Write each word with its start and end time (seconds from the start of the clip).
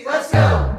let's 0.00 0.32
go! 0.32 0.76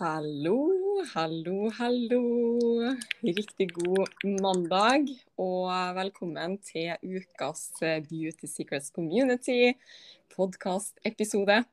Hallo, 0.00 1.04
hallo, 1.14 1.70
hallo. 1.76 2.96
Riktig 3.22 3.74
god 3.74 4.08
mandag, 4.40 5.08
og 5.36 5.68
velkommen 5.96 6.56
til 6.64 6.96
ukas 7.04 7.68
eh, 7.82 8.00
Beauty 8.08 8.48
Secrets 8.48 8.88
Community 8.94 9.74
podkast-episode. 10.36 11.64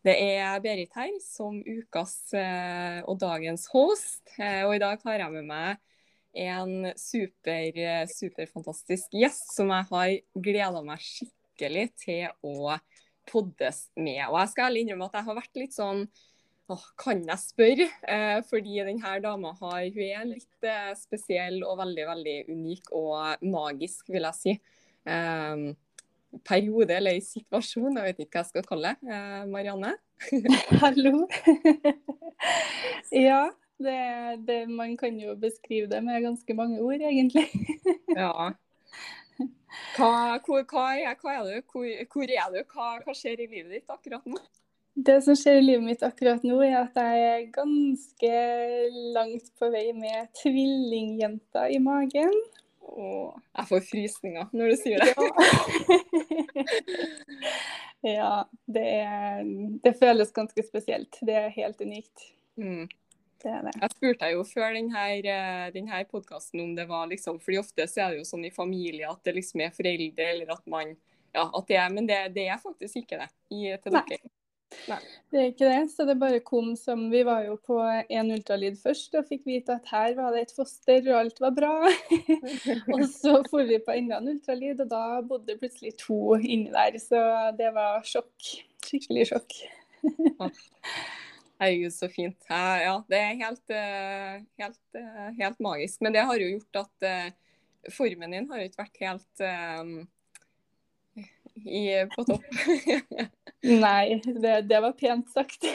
Det 0.00 0.14
er 0.16 0.60
Berit 0.64 0.94
her 0.96 1.12
som 1.20 1.58
ukas 1.60 2.14
eh, 2.32 3.02
og 3.04 3.18
dagens 3.20 3.66
host, 3.68 4.22
eh, 4.38 4.62
og 4.64 4.72
i 4.72 4.80
dag 4.80 5.02
har 5.04 5.20
jeg 5.20 5.34
med 5.34 5.44
meg 5.50 5.82
en 6.40 6.88
super, 6.96 7.76
eh, 7.76 8.06
superfantastisk 8.08 9.12
gjest 9.20 9.52
som 9.58 9.68
jeg 9.74 9.88
har 9.90 10.14
gleda 10.46 10.80
meg 10.86 11.04
skikkelig 11.04 11.84
til 12.00 12.30
å 12.40 12.78
poddes 13.28 13.82
med. 14.00 14.22
Og 14.30 14.38
jeg 14.40 14.52
skal 14.54 14.80
innrømme 14.80 15.10
at 15.10 15.20
jeg 15.20 15.28
har 15.28 15.40
vært 15.42 15.62
litt 15.64 15.76
sånn 15.76 16.04
Åh, 16.70 16.82
kan 17.02 17.18
jeg 17.26 17.42
spørre? 17.42 17.86
Fordi 18.46 18.76
denne 18.86 19.14
dama 19.24 19.50
har, 19.58 19.88
hun 19.90 20.04
er 20.06 20.28
litt 20.28 20.66
spesiell 20.94 21.64
og 21.66 21.80
veldig 21.80 22.04
veldig 22.06 22.34
unik 22.46 22.92
og 22.94 23.42
magisk, 23.42 24.12
vil 24.14 24.28
jeg 24.28 24.38
si. 24.38 24.54
Periode 26.46 26.94
eller 26.96 27.18
situasjon, 27.24 27.96
jeg 27.98 28.10
vet 28.10 28.22
ikke 28.24 28.38
hva 28.38 28.44
jeg 28.44 28.50
skal 28.52 28.66
kalle 28.68 28.92
det. 28.92 29.14
Eh, 29.16 29.42
Marianne? 29.50 29.94
Hallo. 30.82 31.26
ja, 33.14 33.42
det, 33.80 34.00
det, 34.46 34.60
man 34.68 34.96
kan 35.00 35.18
jo 35.20 35.34
beskrive 35.40 35.90
det 35.90 36.02
med 36.04 36.22
ganske 36.26 36.56
mange 36.56 36.80
ord, 36.82 37.00
egentlig. 37.00 37.48
Ja. 38.16 38.52
Hva, 39.94 40.38
hvor, 40.44 40.64
hva, 40.68 40.86
er, 40.98 41.14
hva 41.22 41.36
er 41.38 41.44
du? 41.46 41.68
Hvor, 41.70 41.84
hvor 42.12 42.32
er 42.34 42.48
du? 42.52 42.58
Hva, 42.74 42.88
hva 43.04 43.14
skjer 43.16 43.38
i 43.38 43.46
livet 43.46 43.78
ditt 43.78 43.92
akkurat 43.92 44.26
nå? 44.28 44.40
Det 45.00 45.20
som 45.24 45.36
skjer 45.38 45.60
i 45.60 45.64
livet 45.64 45.86
mitt 45.86 46.02
akkurat 46.04 46.42
nå, 46.44 46.58
er 46.66 46.80
at 46.82 46.98
jeg 46.98 47.20
er 47.28 47.44
ganske 47.54 48.32
langt 49.14 49.52
på 49.56 49.70
vei 49.72 49.86
med 49.96 50.28
tvillingjenta 50.42 51.68
i 51.70 51.78
magen. 51.82 52.34
Åh, 52.80 53.34
jeg 53.56 53.68
får 53.68 53.82
frysninger 53.86 54.54
når 54.56 54.72
du 54.72 54.76
sier 54.80 55.02
det. 55.02 55.12
Ja, 55.14 55.28
ja 58.16 58.32
det, 58.66 58.86
er, 58.86 59.44
det 59.84 59.94
føles 60.00 60.32
ganske 60.36 60.64
spesielt. 60.66 61.20
Det 61.20 61.36
er 61.36 61.52
helt 61.54 61.80
unikt. 61.84 62.30
Mm. 62.60 62.88
Det 63.40 63.52
det. 63.64 63.72
Jeg 63.80 63.92
spurte 63.94 64.26
deg 64.26 64.34
jo 64.34 64.42
før 64.44 64.74
denne, 64.76 65.04
denne 65.72 66.00
podkasten 66.10 66.60
om 66.60 66.74
det 66.76 66.84
var 66.90 67.06
liksom 67.08 67.38
fordi 67.40 67.60
ofte 67.62 67.86
så 67.88 68.02
er 68.04 68.12
det 68.12 68.20
jo 68.20 68.26
sånn 68.28 68.44
i 68.44 68.52
familie 68.52 69.08
at 69.08 69.22
det 69.24 69.38
liksom 69.38 69.62
er 69.64 69.72
foreldre, 69.72 70.26
eller 70.34 70.52
at 70.56 70.66
man 70.68 70.92
Ja, 71.32 71.46
at 71.46 71.68
det 71.68 71.76
er 71.78 71.92
Men 71.94 72.08
det, 72.08 72.18
det 72.34 72.48
er 72.50 72.58
faktisk 72.60 72.96
ikke 73.00 73.20
det 73.22 73.30
i, 73.54 73.70
til 73.80 73.94
dere. 73.94 74.18
Nei. 74.86 74.98
Det 75.30 75.38
er 75.38 75.48
ikke 75.50 75.68
det, 75.68 75.80
så 75.92 76.04
det 76.06 76.16
bare 76.18 76.40
kom 76.46 76.72
som 76.78 77.02
Vi 77.12 77.20
var 77.26 77.44
jo 77.46 77.56
på 77.66 77.76
en 77.82 78.32
ultralyd 78.34 78.78
først 78.80 79.14
og 79.18 79.28
fikk 79.28 79.44
vite 79.46 79.76
at 79.76 79.90
her 79.92 80.14
var 80.18 80.34
det 80.34 80.44
et 80.46 80.54
foster 80.54 81.04
og 81.10 81.18
alt 81.20 81.42
var 81.42 81.54
bra. 81.56 81.72
og 82.94 83.04
så 83.10 83.36
for 83.50 83.66
vi 83.68 83.80
på 83.82 83.94
enda 83.94 84.18
en 84.18 84.32
ultralyd, 84.34 84.82
og 84.86 84.90
da 84.90 85.04
bodde 85.26 85.58
plutselig 85.60 85.94
to 86.02 86.36
inni 86.40 86.70
der. 86.74 86.98
Så 87.02 87.20
det 87.58 87.72
var 87.76 88.02
sjokk. 88.06 88.52
Skikkelig 88.86 89.30
sjokk. 89.30 89.58
Herregud, 91.60 91.92
så 91.92 92.08
fint. 92.08 92.38
Ja, 92.48 92.94
det 93.10 93.18
er 93.20 93.40
helt, 93.42 93.74
eh, 93.76 94.36
helt, 94.62 94.80
eh, 94.96 95.26
helt 95.36 95.58
magisk. 95.60 96.00
Men 96.00 96.16
det 96.16 96.24
har 96.24 96.40
jo 96.40 96.54
gjort 96.54 96.86
at 96.86 97.06
eh, 97.06 97.90
formen 97.92 98.32
din 98.32 98.48
har 98.48 98.62
jo 98.62 98.70
ikke 98.70 98.82
vært 98.86 99.02
helt 99.04 99.44
i, 101.66 102.06
på 102.14 102.24
topp. 102.28 102.44
Nei, 103.84 104.20
det, 104.24 104.54
det 104.70 104.80
var 104.80 104.92
pent 104.98 105.30
sagt. 105.34 105.66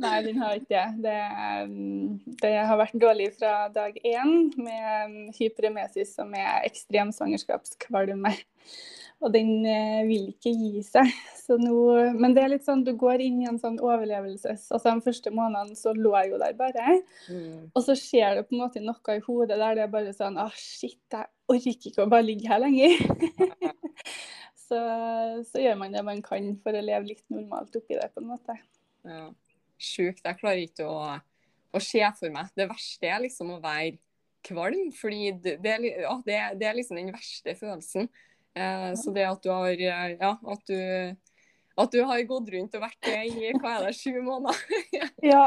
Nei, 0.00 0.22
den 0.24 0.38
har 0.40 0.56
ikke 0.56 0.84
det. 1.02 1.16
um, 1.66 2.20
Det 2.40 2.52
har 2.56 2.78
vært 2.80 2.96
dårlig 3.02 3.30
fra 3.36 3.68
dag 3.74 3.96
én 4.06 4.50
med 4.56 5.10
um, 5.10 5.18
hyperemesis 5.36 6.14
som 6.16 6.32
er 6.36 6.64
ekstrem 6.68 7.12
svangerskapskvalme. 7.16 8.32
Og 9.20 9.32
den 9.34 9.66
eh, 9.68 10.00
vil 10.08 10.30
ikke 10.32 10.52
gi 10.56 10.82
seg. 10.84 11.10
Så 11.44 11.56
nå, 11.60 11.74
men 12.16 12.34
det 12.36 12.44
er 12.44 12.52
litt 12.52 12.66
sånn, 12.66 12.84
du 12.86 12.92
går 12.98 13.22
inn 13.24 13.40
i 13.42 13.48
en 13.50 13.58
sånn 13.60 13.80
overlevelses... 13.82 14.68
Altså 14.70 14.94
De 14.94 15.04
første 15.04 15.32
månedene 15.34 15.76
så 15.76 15.92
lå 15.96 16.12
jeg 16.14 16.30
jo 16.30 16.38
der 16.40 16.54
bare. 16.58 16.96
Mm. 17.26 17.70
Og 17.74 17.82
så 17.84 17.96
skjer 17.98 18.38
det 18.38 18.44
på 18.46 18.54
en 18.54 18.62
måte 18.62 18.82
noe 18.84 19.16
i 19.16 19.24
hodet 19.24 19.58
der 19.58 19.76
det 19.76 19.84
er 19.84 19.92
bare 19.92 20.14
sånn 20.14 20.38
ah, 20.40 20.54
shit, 20.54 21.00
jeg 21.10 21.26
orker 21.50 21.90
ikke 21.90 22.04
å 22.04 22.12
bare 22.12 22.28
ligge 22.28 22.48
her 22.48 22.62
lenger. 22.62 23.02
så, 24.68 24.80
så 25.50 25.64
gjør 25.64 25.80
man 25.82 25.96
det 25.96 26.04
man 26.06 26.22
kan 26.22 26.52
for 26.62 26.78
å 26.78 26.84
leve 26.84 27.10
litt 27.10 27.26
normalt 27.34 27.74
oppi 27.80 27.98
det, 27.98 28.12
på 28.14 28.22
en 28.22 28.30
måte. 28.30 28.56
Ja. 29.08 29.26
Sjukt. 29.80 30.22
Jeg 30.22 30.38
klarer 30.38 30.62
ikke 30.62 30.86
å, 30.86 31.18
å 31.74 31.82
se 31.82 32.04
for 32.20 32.32
meg. 32.32 32.54
Det 32.54 32.70
verste 32.70 33.10
er 33.10 33.24
liksom 33.26 33.56
å 33.56 33.60
være 33.64 33.98
kvalm, 34.46 34.88
fordi 34.96 35.34
det, 35.42 35.58
det, 35.64 35.76
ja, 36.04 36.14
det, 36.24 36.40
det 36.60 36.68
er 36.68 36.78
liksom 36.78 37.00
den 37.00 37.12
verste 37.12 37.58
følelsen. 37.58 38.08
Eh, 38.58 38.92
så 38.98 39.12
det 39.14 39.26
at 39.28 39.42
du 39.44 39.50
har 39.52 39.70
eh, 39.70 40.16
Ja, 40.18 40.34
at 40.34 40.64
du 40.66 40.76
at 41.80 41.92
du 41.94 42.02
har 42.04 42.20
gått 42.28 42.50
rundt 42.52 42.74
og 42.76 42.82
vært 42.82 42.98
det 43.06 43.20
i 43.30 43.52
hva 43.56 43.76
er 43.78 43.86
det, 43.88 43.94
sju 43.96 44.20
måneder. 44.24 44.58
Ja. 45.32 45.46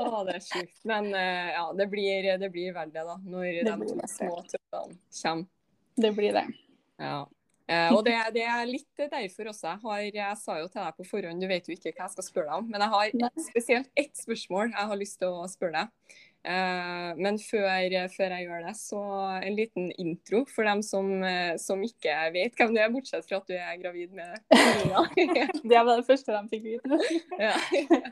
Å, 0.00 0.24
det 0.26 0.38
er 0.38 0.42
sjukt. 0.42 0.80
Men 0.88 1.10
eh, 1.14 1.52
ja, 1.54 1.68
det 1.76 1.86
blir, 1.92 2.28
det 2.40 2.50
blir 2.50 2.74
det, 2.74 3.04
da. 3.04 3.16
Når 3.22 3.46
Det 3.60 3.64
de 3.68 3.88
to 3.92 4.10
små 4.10 4.40
tøffene 4.48 4.98
kommer. 5.20 5.48
Det 5.94 6.10
blir 6.16 6.34
det. 6.34 6.44
Ja. 6.98 7.20
Eh, 7.70 7.90
og 7.94 8.02
det, 8.04 8.16
det 8.34 8.42
er 8.44 8.66
litt 8.68 9.04
derfor 9.08 9.48
også 9.48 9.70
jeg 9.70 9.80
har 9.86 10.00
Jeg 10.18 10.36
sa 10.36 10.58
jo 10.60 10.66
til 10.68 10.82
deg 10.82 10.96
på 10.98 11.06
forhånd, 11.08 11.40
du 11.40 11.48
vet 11.48 11.68
jo 11.68 11.72
ikke 11.72 11.94
hva 11.94 12.04
jeg 12.04 12.12
skal 12.12 12.26
spørre 12.26 12.50
deg 12.50 12.58
om, 12.60 12.66
men 12.68 12.84
jeg 12.84 12.92
har 12.92 13.38
spesielt 13.46 13.88
ett 13.96 14.12
spørsmål 14.20 14.74
jeg 14.74 14.90
har 14.90 15.00
lyst 15.00 15.16
til 15.22 15.32
å 15.32 15.46
spørre 15.48 15.84
deg. 15.86 16.18
Eh, 16.44 17.10
men 17.16 17.38
før, 17.40 17.94
før 18.12 18.32
jeg 18.36 18.44
gjør 18.44 18.64
det, 18.66 18.74
så 18.76 19.00
en 19.38 19.54
liten 19.56 19.86
intro 20.00 20.42
for 20.50 20.68
dem 20.68 20.82
som, 20.84 21.08
eh, 21.24 21.54
som 21.60 21.80
ikke 21.86 22.16
vet 22.34 22.58
hvem 22.58 22.74
du 22.74 22.80
er, 22.82 22.90
bortsett 22.92 23.24
fra 23.24 23.40
at 23.40 23.48
du 23.48 23.54
er 23.56 23.78
gravid 23.80 24.12
med 24.12 24.36
Nina. 24.52 25.06
Det 25.72 25.84
var 25.88 25.94
det 25.96 26.06
første 26.08 26.34
de 26.34 26.52
fikk 26.52 26.66
vite. 26.68 27.00
ja. 27.40 27.54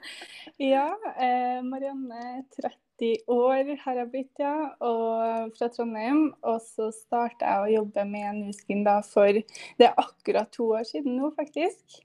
Ja, 0.72 0.86
eh, 1.16 1.60
Marianne, 1.66 2.44
30 2.56 3.12
år 3.32 3.72
har 3.82 3.98
jeg 3.98 4.10
blitt, 4.12 4.40
ja, 4.40 4.54
og 4.84 5.52
fra 5.58 5.68
Trondheim. 5.74 6.30
Og 6.46 6.60
så 6.64 6.88
starta 6.94 7.50
jeg 7.50 7.64
å 7.64 7.74
jobbe 7.80 8.06
med 8.08 8.38
Nuskin 8.38 8.84
da 8.86 9.00
for 9.06 9.42
Det 9.42 9.88
er 9.88 9.98
akkurat 10.00 10.52
to 10.54 10.70
år 10.78 10.86
siden 10.88 11.18
nå, 11.18 11.32
faktisk. 11.36 12.00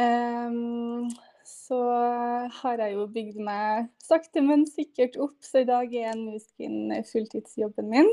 Ehm, 0.00 1.10
så 1.48 1.80
har 2.60 2.82
jeg 2.82 2.94
jo 2.96 3.06
bygd 3.14 3.40
meg 3.44 3.88
sakte, 4.02 4.42
men 4.44 4.66
sikkert 4.68 5.16
opp, 5.20 5.38
så 5.44 5.62
i 5.62 5.68
dag 5.68 5.92
er 5.94 6.14
Nuskin 6.18 6.92
fulltidsjobben 7.08 7.90
min. 7.92 8.10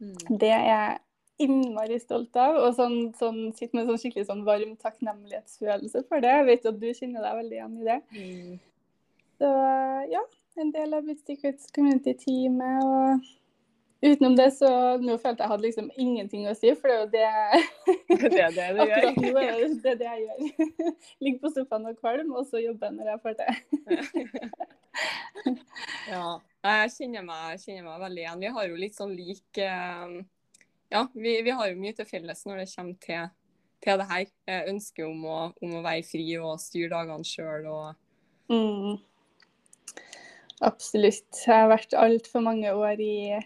Mm. 0.00 0.16
Det 0.40 0.50
er 0.54 0.66
jeg 0.68 0.98
innmari 1.40 1.96
stolt 2.00 2.36
av, 2.40 2.58
og 2.60 2.74
sånn, 2.76 2.98
sånn, 3.16 3.40
sitter 3.56 3.78
med 3.78 3.88
sånn 3.88 4.00
skikkelig 4.02 4.26
sånn 4.28 4.44
varm 4.48 4.74
takknemlighetsfølelse 4.80 6.04
for 6.08 6.24
det. 6.24 6.34
Jeg 6.36 6.48
vet 6.50 6.68
at 6.72 6.80
du 6.82 6.88
kjenner 6.90 7.24
deg 7.24 7.38
veldig 7.40 7.58
igjen 7.58 7.78
i 7.78 7.88
det. 7.88 8.00
Mm. 8.16 8.58
Så 9.40 9.52
ja, 10.12 10.24
en 10.60 10.72
del 10.74 10.96
av 10.96 11.06
Beauty 11.06 11.24
Secrets 11.32 11.70
Community-teamet. 11.76 12.84
og 12.84 13.28
Utenom 14.00 14.32
det, 14.36 14.46
så 14.56 14.68
nå 14.96 15.16
følte 15.20 15.42
jeg 15.42 15.44
jeg 15.44 15.50
hadde 15.52 15.66
liksom 15.66 15.88
ingenting 16.00 16.46
å 16.48 16.54
si, 16.56 16.70
for 16.78 16.88
det 16.88 17.20
er 17.20 17.56
jo 17.60 18.16
det 18.16 18.28
Det 18.32 18.40
er 18.40 18.54
det 18.56 18.68
du 18.72 18.80
gjør. 18.80 19.06
Akkurat 19.10 19.18
nå 19.20 19.42
er 19.42 19.58
det 19.60 19.68
det, 19.84 19.94
det 20.00 20.08
jeg 20.08 20.22
gjør. 20.24 20.38
Ligger 21.26 21.40
på 21.42 21.52
sofaen 21.52 21.88
og 21.90 21.98
kvalm, 22.00 22.30
og 22.32 22.46
så 22.48 22.62
jobbe 22.62 22.90
når 22.96 23.12
jeg 23.12 23.22
får 23.26 23.40
det. 23.42 23.50
Ja, 26.10 26.40
jeg 26.66 26.90
kjenner 26.96 27.22
meg, 27.24 27.44
jeg 27.54 27.60
kjenner 27.62 27.84
meg 27.86 28.00
veldig 28.02 28.22
igjen. 28.24 28.40
Vi 28.42 28.48
har 28.56 28.66
jo 28.66 28.80
litt 28.80 28.96
sånn 28.96 29.12
lik 29.16 29.60
eh, 29.62 30.16
Ja, 30.90 31.04
vi, 31.14 31.36
vi 31.46 31.54
har 31.54 31.70
jo 31.70 31.78
mye 31.78 31.94
til 31.96 32.08
felles 32.08 32.42
når 32.48 32.64
det 32.64 32.66
kommer 32.72 32.96
til, 33.04 33.30
til 33.84 34.02
det 34.02 34.08
her. 34.10 34.26
Eh, 34.50 34.66
Ønsket 34.72 35.06
om 35.06 35.22
om 35.30 35.76
å 35.78 35.84
være 35.86 36.02
fri 36.08 36.26
og 36.40 36.58
styre 36.60 36.90
dagene 36.96 37.28
sjøl 37.28 37.68
og 37.70 37.92
Mm. 38.50 38.98
Absolutt. 40.66 41.28
Jeg 41.46 41.54
har 41.54 41.68
vært 41.70 41.94
altfor 41.94 42.42
mange 42.42 42.72
år 42.74 42.98
i 42.98 43.38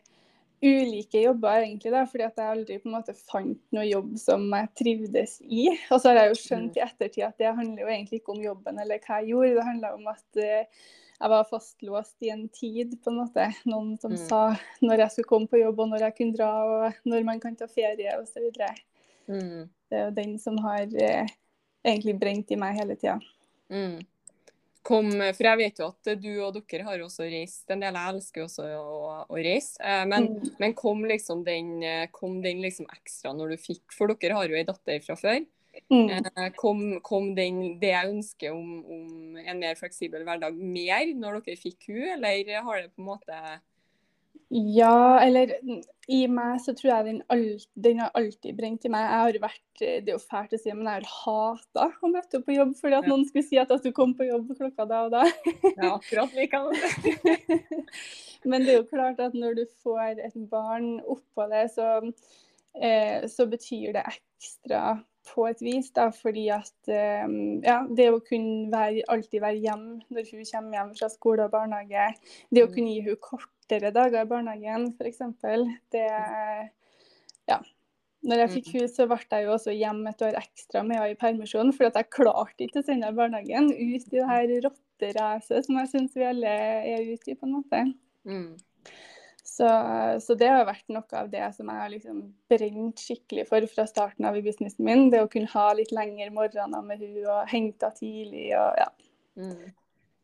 ulike 0.65 1.21
jobber, 1.23 1.61
egentlig, 1.63 1.93
da, 1.93 2.03
fordi 2.09 2.25
at 2.27 2.41
jeg 2.41 2.51
aldri 2.57 2.79
på 2.81 2.89
en 2.89 2.95
måte 2.97 3.15
fant 3.19 3.61
noe 3.77 3.85
jobb 3.87 4.15
som 4.19 4.47
jeg 4.57 4.71
trivdes 4.81 5.39
i. 5.45 5.67
Og 5.93 6.01
så 6.01 6.11
har 6.11 6.23
jeg 6.23 6.33
jo 6.33 6.41
skjønt 6.41 6.79
i 6.79 6.85
ettertid 6.87 7.25
at 7.29 7.39
det 7.39 7.53
handler 7.57 7.85
jo 7.85 7.93
egentlig 7.93 8.21
ikke 8.23 8.33
om 8.35 8.43
jobben 8.45 8.81
eller 8.83 9.03
hva 9.05 9.21
jeg 9.21 9.35
gjorde, 9.35 9.55
det 9.59 9.67
handla 9.69 9.93
om 9.99 10.09
at 10.15 10.41
eh, 10.41 10.89
jeg 11.15 11.31
var 11.31 11.47
fastlåst 11.49 12.27
i 12.27 12.31
en 12.35 12.49
tid, 12.49 12.97
på 13.05 13.13
en 13.13 13.21
måte. 13.23 13.45
Noen 13.71 13.95
som 14.03 14.13
Mm. 14.13 14.19
sa 14.27 14.41
når 14.83 15.05
jeg 15.05 15.11
skulle 15.15 15.31
komme 15.31 15.49
på 15.49 15.61
jobb, 15.61 15.79
og 15.81 15.89
når 15.93 16.09
jeg 16.09 16.17
kunne 16.19 16.37
dra, 16.37 16.51
og 16.65 16.93
når 17.07 17.25
man 17.25 17.41
kan 17.41 17.55
ta 17.57 17.69
ferie, 17.71 18.17
osv. 18.19 18.51
mm. 19.29 19.69
Det 19.91 20.01
er 20.01 20.05
jo 20.09 20.11
den 20.17 20.39
som 20.43 20.59
har 20.65 20.83
eh, 20.83 21.27
egentlig 21.85 22.19
brent 22.21 22.51
i 22.51 22.57
meg 22.57 22.75
hele 22.81 22.97
tida. 22.97 23.21
Mm. 23.71 24.01
Kom, 24.85 25.09
for 25.17 25.47
jeg 25.49 25.59
vet 25.63 25.79
jo 25.81 25.87
at 25.89 26.11
du 26.21 26.31
og 26.45 26.59
dere 26.59 26.85
har 26.85 26.99
jo 27.01 27.07
også 27.09 27.25
reist 27.33 27.71
en 27.73 27.81
del. 27.81 27.97
Jeg 27.97 28.15
elsker 28.15 28.43
jo 28.43 28.47
også 28.51 28.67
å, 28.77 29.13
å 29.33 29.39
reise. 29.41 29.79
Eh, 29.81 30.05
men, 30.11 30.27
Mm. 30.35 30.51
men 30.61 30.75
kom 30.77 31.05
liksom 31.09 31.41
den, 31.47 31.71
kom 32.13 32.41
den 32.45 32.61
liksom 32.61 32.87
ekstra 32.93 33.33
når 33.33 33.55
du 33.55 33.63
fikk 33.65 33.95
For 33.97 34.13
dere 34.13 34.37
har 34.37 34.49
jo 34.53 34.59
ei 34.61 34.67
datter 34.69 35.01
fra 35.07 35.17
før. 35.17 35.41
Mm. 35.91 36.11
Eh, 36.13 36.51
Kom, 36.55 36.83
kom 37.03 37.33
den, 37.35 37.79
det 37.81 37.89
jeg 37.91 38.13
ønsker 38.13 38.53
om, 38.55 38.85
om 38.85 39.37
en 39.43 39.59
mer 39.59 39.75
fleksibel 39.75 40.23
hverdag 40.23 40.55
mer 40.55 41.09
når 41.19 41.41
dere 41.49 41.57
fikk 41.59 41.89
hun, 41.89 42.05
eller 42.15 42.53
har 42.63 42.83
det 42.85 42.93
på 42.95 43.03
en 43.03 43.09
måte 43.09 43.41
Ja, 44.55 45.19
eller 45.25 45.57
i 46.13 46.27
meg 46.29 46.59
så 46.61 46.75
tror 46.77 46.91
jeg 46.91 47.05
den, 47.07 47.21
alt, 47.33 47.69
den 47.81 48.01
har 48.03 48.11
alltid 48.19 48.57
brent 48.59 48.85
i 48.85 48.91
meg. 48.93 49.07
Jeg 49.07 49.21
har 49.23 49.39
vært, 49.45 49.63
det 49.81 50.09
er 50.11 50.13
jo 50.13 50.21
fælt 50.21 50.53
å 50.53 50.59
si, 50.61 50.73
men 50.77 50.91
jeg 50.91 51.07
har 51.07 51.07
hata 51.25 51.87
å 52.05 52.11
møte 52.13 52.39
opp 52.41 52.45
på 52.49 52.57
jobb 52.59 52.75
fordi 52.77 52.99
at 52.99 53.07
Ja. 53.07 53.11
noen 53.15 53.25
skulle 53.29 53.47
si 53.47 53.57
at, 53.63 53.71
at 53.73 53.83
du 53.87 53.93
kom 53.97 54.13
på 54.19 54.27
jobb 54.29 54.51
klokka 54.59 54.85
da 54.91 54.99
og 55.07 55.15
da. 55.17 55.23
Ja, 55.79 55.95
akkurat 55.95 56.35
likevel. 56.37 56.77
Men 58.45 58.67
det 58.67 58.75
er 58.75 58.83
jo 58.83 58.89
klart 58.91 59.21
at 59.25 59.33
når 59.33 59.55
du 59.57 59.65
får 59.83 60.21
et 60.27 60.37
barn 60.53 60.99
oppå 61.09 61.47
det, 61.49 61.63
så, 61.73 61.95
eh, 62.77 63.25
så 63.31 63.47
betyr 63.49 63.95
det 63.97 64.05
ekstra 64.11 64.99
på 65.29 65.47
et 65.49 65.61
vis. 65.65 65.91
Da, 65.97 66.09
fordi 66.15 66.49
at 66.53 66.89
eh, 66.93 67.27
ja, 67.65 67.79
det 67.89 68.11
å 68.13 68.21
kunne 68.25 68.71
være, 68.73 69.03
alltid 69.09 69.41
være 69.45 69.61
hjemme 69.63 70.01
når 70.11 70.31
hun 70.33 70.45
kommer 70.51 70.79
hjem 70.79 70.95
fra 70.99 71.09
skole 71.13 71.47
og 71.47 71.55
barnehage, 71.55 72.09
det 72.51 72.65
å 72.65 72.69
Mm. 72.69 72.75
kunne 72.75 72.95
gi 72.95 73.05
hun 73.09 73.17
kortere 73.21 73.93
dager 73.95 74.23
i 74.23 74.31
barnehagen 74.33 74.91
f.eks., 74.99 75.23
det 75.93 76.09
Ja. 77.49 77.61
Når 78.25 78.39
jeg 78.41 78.51
fikk 78.55 78.69
Mm. 78.73 78.81
hus, 78.81 78.95
så 78.97 79.05
ble 79.07 79.19
jeg 79.31 79.45
jo 79.45 79.51
også 79.53 79.73
hjemme 79.77 80.09
et 80.09 80.23
år 80.25 80.35
ekstra 80.41 80.83
med 80.83 80.97
henne 80.97 81.11
i 81.11 81.15
permisjon, 81.15 81.73
for 81.77 81.85
jeg 81.85 82.09
klarte 82.11 82.65
ikke 82.65 82.81
å 82.81 82.85
sende 82.87 83.05
henne 83.05 83.13
i 83.13 83.19
barnehagen 83.19 83.67
ut 83.69 84.07
i 84.07 84.11
det 84.15 84.25
her 84.25 84.47
rotteracet 84.65 85.67
som 85.67 85.77
jeg 85.77 85.89
syns 85.93 86.15
vi 86.17 86.25
alle 86.25 86.47
er 86.49 87.03
ute 87.13 87.31
i, 87.33 87.35
på 87.35 87.45
en 87.45 87.53
måte. 87.53 87.83
Mm. 88.25 88.57
Så, 89.55 89.67
så 90.25 90.35
det 90.35 90.49
har 90.51 90.65
vært 90.67 90.89
noe 90.91 91.19
av 91.21 91.29
det 91.31 91.45
som 91.55 91.69
jeg 91.71 91.79
har 91.79 91.91
liksom 91.93 92.23
brent 92.51 92.99
skikkelig 92.99 93.45
for 93.47 93.67
fra 93.71 93.85
starten 93.87 94.27
av 94.27 94.35
i 94.35 94.43
businessen 94.43 94.83
min. 94.87 95.07
Det 95.13 95.21
å 95.23 95.29
kunne 95.31 95.51
ha 95.53 95.69
litt 95.79 95.93
lengre 95.95 96.27
morgener 96.35 96.83
med 96.83 97.05
hun 97.05 97.21
og 97.23 97.53
hente 97.53 97.91
tidlig 98.01 98.49
og 98.59 98.81
ja, 98.83 98.91
Mm. 99.35 99.73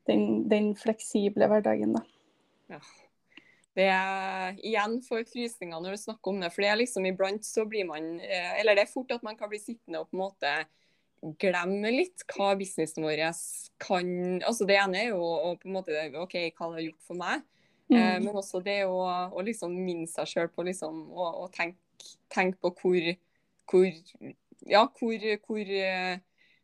den, 0.07 0.21
den 0.47 0.67
fleksible 0.79 1.49
hverdagen, 1.51 1.97
da. 1.97 2.03
Ja. 2.71 2.79
Det 3.75 3.87
er 3.91 4.59
igjen 4.67 5.01
for 5.03 5.25
frysninger 5.27 5.83
når 5.83 5.97
du 5.97 6.03
snakker 6.03 6.31
om 6.31 6.39
det. 6.43 6.51
For 6.55 6.63
det 6.63 6.71
er 6.71 6.79
liksom 6.79 7.07
iblant 7.11 7.47
så 7.47 7.65
blir 7.67 7.87
man 7.89 8.21
eh, 8.23 8.53
Eller 8.61 8.79
det 8.79 8.85
er 8.85 8.93
fort 8.93 9.11
at 9.15 9.25
man 9.27 9.39
kan 9.39 9.51
bli 9.51 9.59
sittende 9.63 10.03
og 10.03 10.11
på 10.11 10.19
en 10.19 10.23
måte 10.25 10.53
glemme 11.43 11.91
litt 11.93 12.23
hva 12.33 12.53
businessen 12.59 13.05
vår 13.05 13.23
kan 13.83 14.11
Altså 14.47 14.67
det 14.69 14.79
ene 14.81 15.03
er 15.03 15.09
jo 15.13 15.23
å 15.23 15.55
på 15.59 15.69
en 15.69 15.77
måte 15.79 16.07
OK, 16.23 16.37
hva 16.55 16.71
det 16.71 16.79
har 16.79 16.87
gjort 16.87 17.09
for 17.11 17.21
meg? 17.21 17.47
Eh, 17.91 18.17
Mm. 18.19 18.25
men 18.25 18.35
også 18.39 18.61
det 18.63 18.85
å, 18.87 18.99
å 19.35 19.43
liksom 19.43 19.73
minne 19.75 20.07
seg 20.07 20.29
sjøl 20.31 20.49
på 20.55 20.63
liksom 20.63 21.09
å, 21.11 21.25
å 21.45 21.49
tenke 21.51 21.79
tenke, 22.31 22.57
på 22.63 22.71
hvor, 22.81 23.09
hvor 23.71 23.89
Ja, 24.71 24.85
hvor, 24.99 25.25
hvor 25.47 25.59
eh, 25.73 26.19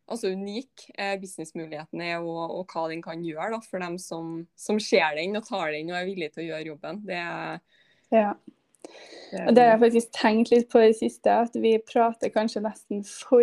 altså 0.07 0.29
unik 0.31 0.91
eh, 0.99 1.17
businessmuligheten 1.21 2.01
er, 2.05 2.19
og, 2.21 2.51
og 2.61 2.67
hva 2.71 2.85
den 2.93 3.03
kan 3.03 3.25
gjøre 3.25 3.57
da, 3.57 3.61
for 3.65 3.83
dem 3.83 3.97
som, 3.99 4.47
som 4.55 4.79
ser 4.79 5.17
den 5.17 5.35
og 5.37 5.47
tar 5.49 5.73
den 5.73 5.91
og 5.91 5.97
er 5.99 6.07
villig 6.07 6.29
til 6.35 6.45
å 6.45 6.49
gjøre 6.51 6.69
jobben. 6.71 7.03
Det, 7.09 7.17
er- 7.19 7.61
Ja. 8.15 8.35
Og 9.49 9.55
det 9.57 9.65
har 9.65 9.73
jeg 9.73 9.81
faktisk 9.83 10.13
tenkt 10.15 10.51
litt 10.53 10.69
på 10.71 10.79
i 10.79 10.93
det 10.93 10.99
siste, 11.01 11.33
at 11.43 11.57
vi 11.59 11.73
prater 11.83 12.31
kanskje 12.31 12.63
nesten 12.63 13.01
for 13.03 13.43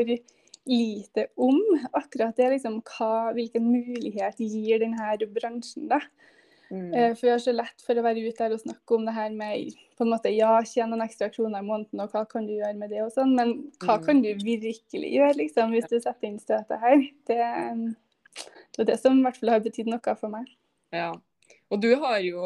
lite 0.63 1.25
om 1.35 1.59
akkurat 1.91 2.37
det. 2.37 2.51
liksom 2.53 2.79
hva, 2.93 3.33
Hvilken 3.35 3.65
mulighet 3.67 4.39
gir 4.39 4.79
denne 4.79 5.17
bransjen, 5.35 5.89
da. 5.91 5.99
Mm, 6.73 6.89
Eh, 6.97 7.13
For 7.15 7.27
vi 7.27 7.31
har 7.35 7.41
så 7.43 7.53
lett 7.55 7.83
for 7.85 7.95
å 8.01 8.03
være 8.05 8.23
ute 8.27 8.43
der 8.43 8.55
og 8.57 8.61
snakke 8.63 8.95
om 8.97 9.05
det 9.07 9.13
her 9.15 9.29
med 9.37 9.73
på 9.97 10.03
en 10.07 10.09
måte, 10.11 10.31
ja, 10.33 10.51
tjene 10.65 10.89
noen 10.95 11.05
ekstra 11.05 11.29
kroner 11.31 11.61
i 11.61 11.67
måneden, 11.67 12.01
og 12.01 12.11
hva 12.11 12.25
kan 12.29 12.47
du 12.49 12.53
gjøre 12.57 12.75
med 12.79 12.89
det 12.89 13.03
og 13.05 13.11
sånn, 13.13 13.35
men 13.37 13.53
hva 13.83 13.99
Mm. 13.99 14.05
kan 14.05 14.21
du 14.25 14.29
virkelig 14.41 15.11
gjøre, 15.13 15.35
liksom, 15.37 15.71
hvis 15.75 15.87
du 15.91 15.99
setter 15.99 16.27
inn 16.27 16.39
støtet 16.41 16.79
her? 16.81 17.03
Det, 17.29 17.39
det 18.73 18.79
er 18.81 18.89
det 18.89 18.99
som 18.99 19.19
i 19.19 19.23
hvert 19.27 19.37
fall 19.37 19.49
har 19.53 19.59
betydd 19.65 19.91
noe 19.93 20.15
for 20.17 20.29
meg. 20.33 20.49
ja. 20.91 21.13
Og 21.71 21.79
du 21.81 21.95
har 21.97 22.19
jo 22.21 22.41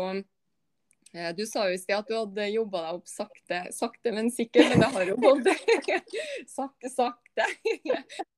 eh, 1.14 1.32
Du 1.36 1.46
sa 1.46 1.66
jo 1.68 1.74
i 1.74 1.80
sted 1.80 1.96
at 1.98 2.08
du 2.08 2.14
hadde 2.16 2.46
jobba 2.52 2.82
deg 2.86 2.96
opp 3.00 3.08
sakte, 3.08 3.58
sakte, 3.76 4.12
men 4.14 4.30
sikkert, 4.32 4.70
men 4.70 4.80
det 4.84 4.90
har 4.94 5.06
jo 5.10 5.16
holdt 5.24 5.48
sakte, 6.58 6.90
sakte. 6.92 7.48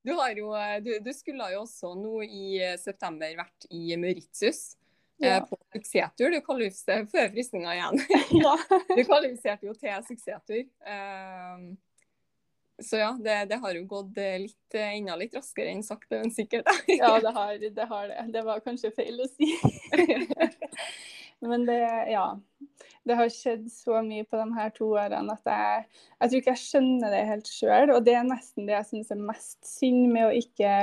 Du, 0.06 0.13
har 0.18 0.33
jo, 0.38 0.53
eh, 0.57 0.80
du, 0.85 0.92
du 1.03 1.12
skulle 1.13 1.50
jo 1.53 1.63
også 1.65 1.94
nå 2.00 2.21
i 2.25 2.59
september 2.81 3.33
vært 3.38 3.68
i 3.69 3.95
Mauritius. 3.97 4.75
Eh, 5.21 5.36
Ja. 5.36 5.42
På 5.50 5.57
suksesstur. 5.74 6.31
Du 6.31 6.39
kvalifiserte 6.45 7.06
før 7.12 7.30
frysninga 7.36 7.75
igjen. 7.75 8.01
Ja. 8.44 8.56
Du 8.95 9.04
kvalifiserte 9.04 9.69
jo 9.69 9.75
til 9.77 10.07
suksesstur. 10.07 10.66
Eh, 10.66 11.69
så 12.80 13.01
ja, 13.01 13.10
det, 13.19 13.38
det 13.51 13.60
har 13.60 13.75
jo 13.75 13.83
gått 13.92 14.18
eh, 14.18 14.38
litt, 14.45 14.75
eh, 14.77 14.94
enda 14.95 15.18
litt 15.19 15.36
raskere 15.36 15.74
enn 15.74 15.83
sakte, 15.83 16.21
men 16.21 16.31
sikkert. 16.31 16.69
Ja, 16.88 17.18
det 17.19 17.33
har, 17.36 17.57
det 17.60 17.88
har 17.92 18.07
det. 18.07 18.25
Det 18.36 18.44
var 18.48 18.63
kanskje 18.63 18.94
feil 18.95 19.19
å 19.19 19.27
si. 19.31 19.51
Men 21.39 21.66
det, 21.66 21.80
ja. 22.12 22.39
Det 23.07 23.16
har 23.16 23.30
skjedd 23.31 23.69
så 23.71 24.01
mye 24.04 24.25
på 24.27 24.38
de 24.38 24.48
her 24.57 24.74
to 24.75 24.89
årene 24.92 25.33
at 25.38 25.48
jeg, 25.48 25.86
jeg 26.19 26.31
tror 26.31 26.42
ikke 26.42 26.51
jeg 26.51 26.63
skjønner 26.66 27.13
det 27.16 27.21
helt 27.30 27.51
sjøl. 27.51 27.94
Og 27.95 28.04
det 28.06 28.16
er 28.19 28.27
nesten 28.27 28.68
det 28.68 28.75
jeg 28.75 28.89
syns 28.89 29.13
er 29.16 29.21
mest 29.24 29.60
synd 29.66 30.12
med 30.12 30.27
å 30.27 30.33
ikke 30.36 30.74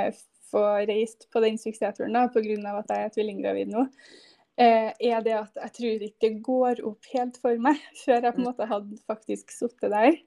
få 0.51 0.63
reist 0.89 1.27
på 1.33 1.41
den 1.43 1.59
suksessturen, 1.61 2.17
pga. 2.33 2.73
at 2.77 2.93
jeg 2.93 3.05
er 3.05 3.13
tvillinggravid 3.15 3.73
nå. 3.73 3.87
Eh, 4.57 4.89
er 4.89 5.21
det 5.21 5.35
at 5.37 5.59
jeg 5.61 5.73
tror 5.75 6.05
ikke 6.07 6.23
det 6.23 6.43
går 6.45 6.79
opp 6.89 7.09
helt 7.13 7.35
for 7.43 7.59
meg 7.61 7.81
før 8.03 8.23
jeg 8.23 8.33
på 8.33 8.41
en 8.41 8.47
måte 8.47 8.69
hadde 8.69 8.97
faktisk 9.05 9.53
sittet 9.53 9.93
der. 9.93 10.17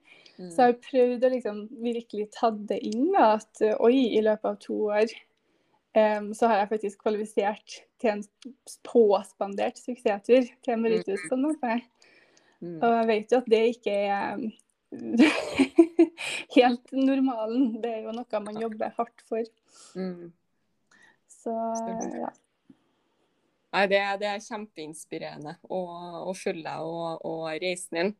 Så 0.49 0.65
jeg 0.65 0.71
har 0.71 0.85
prøvd 0.85 1.25
å 1.25 1.29
liksom 1.33 1.57
virkelig 1.83 2.29
ta 2.33 2.49
det 2.69 2.79
inn. 2.87 3.11
Da, 3.13 3.35
at 3.37 3.61
oi, 3.83 4.07
i 4.15 4.23
løpet 4.23 4.47
av 4.49 4.57
to 4.63 4.77
år 4.89 5.11
um, 5.93 6.31
så 6.33 6.49
har 6.49 6.61
jeg 6.61 6.71
faktisk 6.71 7.03
kvalifisert 7.03 7.75
til 8.01 8.13
en 8.15 8.23
påspandert 8.87 9.77
suksesstur 9.77 10.47
til 10.65 10.81
Meritus 10.81 11.27
på 11.27 11.37
en 11.37 11.45
måte. 11.45 11.77
Mm. 12.61 12.79
Og 12.79 12.95
jeg 12.95 13.07
vet 13.11 13.33
jo 13.33 13.41
at 13.41 13.51
det 13.51 13.61
ikke 13.75 13.93
er 14.07 14.15
em, 14.31 14.47
helt 16.55 16.91
normalen. 16.91 17.81
Det 17.81 17.91
er 17.95 18.07
jo 18.07 18.15
noe 18.15 18.41
man 18.45 18.61
jobber 18.61 18.93
hardt 18.97 19.23
for. 19.27 19.43
Mm. 19.95 20.31
Så 21.31 21.55
ja. 22.19 22.31
Nei, 23.71 23.85
det, 23.87 24.01
det 24.19 24.27
er 24.27 24.43
kjempeinspirerende 24.43 25.55
å, 25.71 25.79
å 26.27 26.33
følge 26.35 26.65
deg 26.65 26.83
og, 26.83 27.23
og 27.27 27.45
reisen 27.63 27.97
din. 27.97 28.11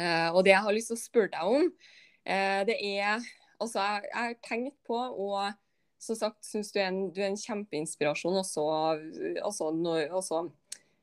Eh, 0.00 0.28
og 0.32 0.42
det 0.46 0.54
jeg 0.54 0.64
har 0.64 0.76
lyst 0.76 0.92
til 0.92 0.96
å 0.96 1.02
spørre 1.02 1.32
deg 1.34 1.58
om, 1.58 1.68
eh, 2.24 2.62
det 2.68 2.78
er 2.80 3.26
Altså, 3.56 3.80
jeg, 3.80 4.10
har 4.12 4.34
tenkt 4.44 4.74
på, 4.84 4.96
og 5.00 5.54
som 5.96 6.16
sagt 6.18 6.44
syns 6.44 6.68
du, 6.74 6.80
en- 6.82 7.06
du 7.08 7.22
er 7.22 7.30
en 7.30 7.38
kjempeinspirasjon 7.40 8.36
også. 8.36 8.64
altså, 9.40 9.70
når, 9.72 10.10
altså 10.12 10.42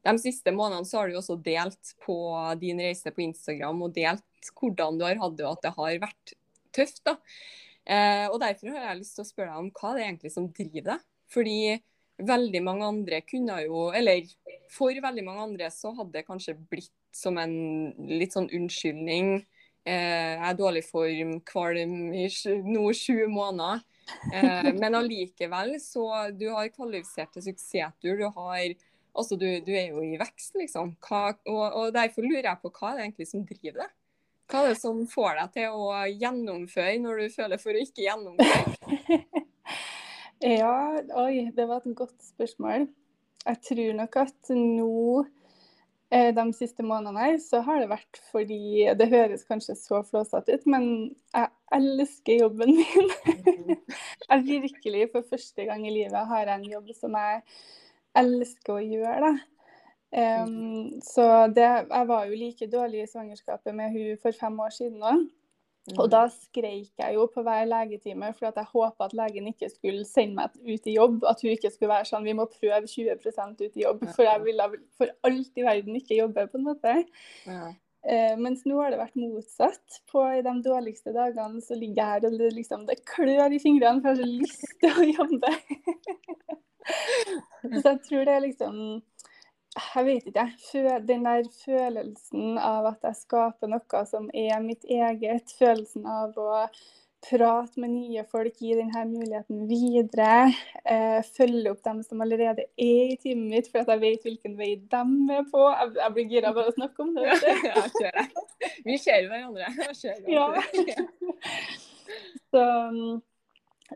de 0.03 0.13
siste 0.22 0.51
månedene 0.53 0.86
så 0.86 1.00
har 1.00 1.10
du 1.10 1.18
også 1.18 1.39
delt 1.42 1.96
på 2.06 2.15
din 2.62 2.77
reise 2.77 3.10
på 3.10 3.24
Instagram 3.25 3.82
og 3.82 3.96
delt 3.96 4.22
hvordan 4.52 5.00
du 5.00 5.06
har 5.08 5.20
hatt 5.22 5.38
det, 5.40 5.46
og 5.48 5.58
at 5.58 5.68
det 5.68 5.74
har 5.78 6.00
vært 6.04 6.34
tøft. 6.76 7.04
da. 7.08 7.18
Eh, 7.86 8.28
og 8.30 8.40
Derfor 8.44 8.74
har 8.74 8.90
jeg 8.90 9.02
lyst 9.02 9.18
til 9.18 9.26
å 9.26 9.30
spørre 9.30 9.54
deg 9.54 9.64
om 9.64 9.72
hva 9.76 9.94
det 9.94 10.04
er 10.04 10.10
egentlig 10.12 10.34
som 10.36 10.52
driver 10.52 10.94
deg. 10.94 11.08
Fordi 11.34 11.58
veldig 12.24 12.62
mange 12.62 12.86
andre 12.86 13.24
kunne 13.26 13.56
jo 13.64 13.88
Eller 13.96 14.28
for 14.72 14.94
veldig 14.94 15.24
mange 15.26 15.48
andre 15.48 15.70
så 15.74 15.94
hadde 15.98 16.14
det 16.20 16.28
kanskje 16.28 16.54
blitt 16.70 16.94
som 17.14 17.38
en 17.38 17.56
litt 18.10 18.34
sånn 18.34 18.50
unnskyldning. 18.50 19.36
Eh, 19.86 20.34
jeg 20.34 20.48
er 20.48 20.58
dårlig 20.58 20.86
form, 20.88 21.36
kvalm 21.46 22.14
i 22.16 22.26
nå 22.66 22.86
sju 22.98 23.28
måneder. 23.30 23.84
Eh, 24.34 24.72
men 24.82 24.98
allikevel, 24.98 25.76
så 25.82 26.08
du 26.34 26.48
har 26.56 26.72
kvalifisert 26.74 27.36
til 27.36 27.52
suksesstur. 27.52 28.18
Du 28.18 28.28
har 28.30 28.74
Altså, 29.14 29.36
du, 29.38 29.46
du 29.62 29.70
er 29.78 29.92
jo 29.92 30.02
i 30.02 30.16
vekst, 30.18 30.56
liksom. 30.58 30.96
Hva, 31.06 31.36
og, 31.46 31.66
og 31.78 31.92
derfor 31.94 32.26
lurer 32.26 32.48
jeg 32.48 32.62
på 32.64 32.72
hva 32.74 32.96
det 32.96 33.04
er 33.04 33.04
egentlig 33.04 33.28
som 33.30 33.44
driver 33.46 33.84
deg? 33.84 33.92
Hva 34.54 34.68
er 34.68 34.76
det 34.76 34.82
som 34.84 35.00
får 35.10 35.40
deg 35.40 35.54
til 35.56 35.76
å 35.82 36.04
gjennomføre 36.14 37.00
når 37.02 37.24
du 37.24 37.32
føler 37.34 37.58
for 37.58 37.74
å 37.74 37.86
ikke 37.88 38.06
gjennomføre? 38.06 39.24
Ja, 40.44 41.00
oi, 41.22 41.46
det 41.56 41.64
var 41.70 41.80
et 41.80 41.94
godt 41.96 42.18
spørsmål. 42.20 42.90
Jeg 43.46 43.60
tror 43.64 43.94
nok 43.96 44.18
at 44.20 44.50
nå 44.52 44.90
eh, 46.12 46.34
de 46.36 46.44
siste 46.58 46.84
månedene 46.84 47.22
her, 47.24 47.38
så 47.40 47.62
har 47.64 47.80
det 47.80 47.88
vært 47.94 48.20
fordi 48.28 48.90
Det 49.00 49.08
høres 49.08 49.48
kanskje 49.48 49.78
så 49.80 50.02
flåsete 50.04 50.58
ut, 50.58 50.68
men 50.68 50.90
jeg 51.32 51.48
elsker 51.80 52.44
jobben 52.44 52.76
min. 52.82 53.80
jeg 54.28 54.44
virkelig, 54.68 55.08
for 55.16 55.32
første 55.32 55.70
gang 55.70 55.88
i 55.88 55.96
livet, 55.96 56.20
har 56.28 56.44
jeg 56.44 56.60
en 56.60 56.70
jobb 56.76 56.92
som 57.00 57.16
jeg 57.24 57.42
elsker 58.20 58.76
å 58.76 58.84
gjøre. 58.84 59.32
da. 59.32 59.53
Em, 60.13 61.00
så 61.01 61.48
det, 61.50 61.65
jeg 61.65 62.08
var 62.10 62.27
jo 62.29 62.38
like 62.38 62.67
dårlig 62.70 63.01
i 63.01 63.10
svangerskapet 63.10 63.74
med 63.75 63.96
hun 63.96 64.20
for 64.22 64.36
fem 64.38 64.60
år 64.62 64.75
siden 64.75 65.01
òg. 65.01 65.24
Og 66.00 66.08
da 66.08 66.22
skreik 66.32 66.93
jeg 67.01 67.15
jo 67.17 67.25
på 67.27 67.41
hver 67.43 67.65
legetime 67.67 68.29
for 68.38 68.48
at 68.48 68.60
jeg 68.62 68.72
håpa 68.72 69.10
at 69.10 69.15
legen 69.20 69.50
ikke 69.50 69.67
skulle 69.67 70.05
sende 70.08 70.38
meg 70.38 70.53
ut 70.63 70.88
i 70.88 70.96
jobb. 70.96 71.25
At 71.27 71.43
hun 71.43 71.51
ikke 71.51 71.74
skulle 71.74 71.91
være 71.91 72.08
sånn 72.08 72.24
vi 72.24 72.36
må 72.38 72.46
prøve 72.48 72.88
20% 72.88 73.65
ut 73.65 73.79
i 73.82 73.84
jobb. 73.84 74.05
For 74.15 74.24
jeg 74.24 74.43
ville 74.46 74.70
for 74.96 75.12
alt 75.27 75.60
i 75.60 75.65
verden 75.65 75.98
ikke 76.00 76.22
jobbe, 76.22 76.48
på 76.48 76.62
en 76.62 76.70
måte. 76.70 76.96
Ja. 77.50 77.74
Eh, 78.03 78.34
mens 78.39 78.63
nå 78.67 78.79
har 78.79 78.93
det 78.93 79.01
vært 79.01 79.20
motsatt. 79.20 80.00
På 80.12 80.24
de 80.48 80.55
dårligste 80.63 81.12
dagene 81.15 81.60
så 81.63 81.75
ligger 81.75 82.00
jeg 82.00 82.12
her 82.13 82.29
og 82.29 82.39
det, 82.39 82.53
liksom, 82.62 82.88
det 82.88 83.01
klør 83.10 83.51
i 83.51 83.60
fingrene, 83.63 84.00
for 84.03 84.13
jeg 84.13 84.15
har 84.15 84.24
så 84.24 84.32
lyst 84.39 84.79
til 84.79 85.03
å 85.03 85.10
jobbe. 85.17 85.53
så 87.82 87.86
jeg 87.89 88.01
tror 88.08 88.27
det 88.27 88.38
er 88.38 88.46
liksom 88.48 88.77
Jeg 89.74 90.06
vet 90.06 90.27
ikke, 90.30 90.48
jeg. 90.74 91.06
Den 91.08 91.25
der 91.25 91.48
følelsen 91.65 92.58
av 92.62 92.92
at 92.92 93.08
jeg 93.08 93.22
skaper 93.24 93.72
noe 93.72 94.03
som 94.10 94.27
er 94.30 94.60
mitt 94.62 94.84
eget. 94.86 95.53
Følelsen 95.58 96.06
av 96.10 96.38
å 96.38 96.65
prate 97.24 97.80
med 97.80 97.94
nye 97.94 98.24
folk, 98.30 98.60
gi 98.60 98.75
denne 98.77 99.06
muligheten 99.10 99.63
videre. 99.70 100.51
Eh, 100.84 101.20
følge 101.38 101.72
opp 101.72 101.82
dem 101.86 102.03
som 102.06 102.22
allerede 102.22 102.68
er 102.77 103.13
i 103.13 103.18
teamet 103.22 103.50
mitt, 103.56 103.72
for 103.72 103.82
at 103.82 103.94
jeg 103.94 104.03
vet 104.03 104.27
hvilken 104.27 104.58
vei 104.60 104.75
de 104.77 105.03
er 105.38 105.48
på. 105.50 105.63
Jeg, 105.72 106.13
blir 106.18 106.30
gira 106.36 106.53
bare 106.56 106.74
å 106.74 106.77
snakke 106.77 107.06
om 107.06 107.13
det. 107.18 107.30
Ja, 107.70 107.86
kjører. 107.98 108.20
jeg. 108.20 108.74
Vi 108.86 109.00
ser 109.01 109.30
hverandre. 109.32 109.72
Jeg 110.03 110.24
Ja. 110.34 110.50
Så, 112.53 112.63